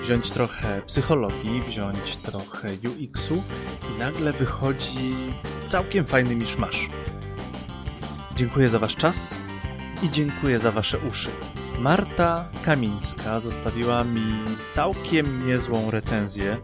[0.03, 3.43] Wziąć trochę psychologii, wziąć trochę UX-u
[3.95, 5.15] i nagle wychodzi
[5.67, 6.89] całkiem fajny miszmasz.
[8.37, 9.39] Dziękuję za Wasz czas
[10.03, 11.29] i dziękuję za Wasze uszy.
[11.79, 14.39] Marta Kamińska zostawiła mi
[14.71, 16.57] całkiem niezłą recenzję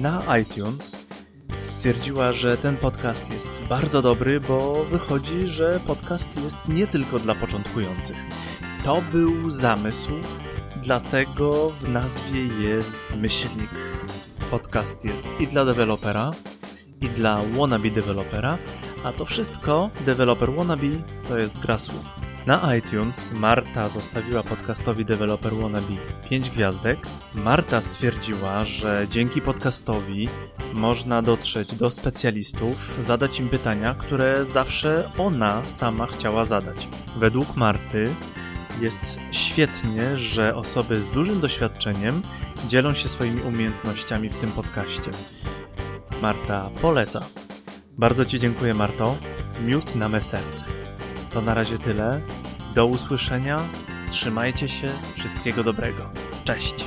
[0.00, 1.06] na iTunes
[1.68, 7.34] stwierdziła, że ten podcast jest bardzo dobry, bo wychodzi, że podcast jest nie tylko dla
[7.34, 8.16] początkujących.
[8.84, 10.10] To był zamysł,
[10.82, 13.70] dlatego w nazwie jest myślnik.
[14.50, 16.30] Podcast jest i dla dewelopera,
[17.00, 18.58] i dla wannabe dewelopera,
[19.04, 20.88] a to wszystko developer wannabe
[21.28, 22.29] to jest gra słów.
[22.50, 25.96] Na iTunes Marta zostawiła podcastowi Developer Wannabe
[26.30, 26.98] 5 gwiazdek.
[27.34, 30.28] Marta stwierdziła, że dzięki podcastowi
[30.72, 36.88] można dotrzeć do specjalistów, zadać im pytania, które zawsze ona sama chciała zadać.
[37.16, 38.06] Według Marty
[38.80, 42.22] jest świetnie, że osoby z dużym doświadczeniem
[42.68, 45.10] dzielą się swoimi umiejętnościami w tym podcaście.
[46.22, 47.20] Marta poleca.
[47.98, 49.16] Bardzo Ci dziękuję, Marto.
[49.60, 50.89] Miód na me serce.
[51.30, 52.20] To na razie tyle.
[52.74, 53.58] Do usłyszenia.
[54.10, 54.88] Trzymajcie się.
[55.14, 56.10] Wszystkiego dobrego.
[56.44, 56.84] Cześć.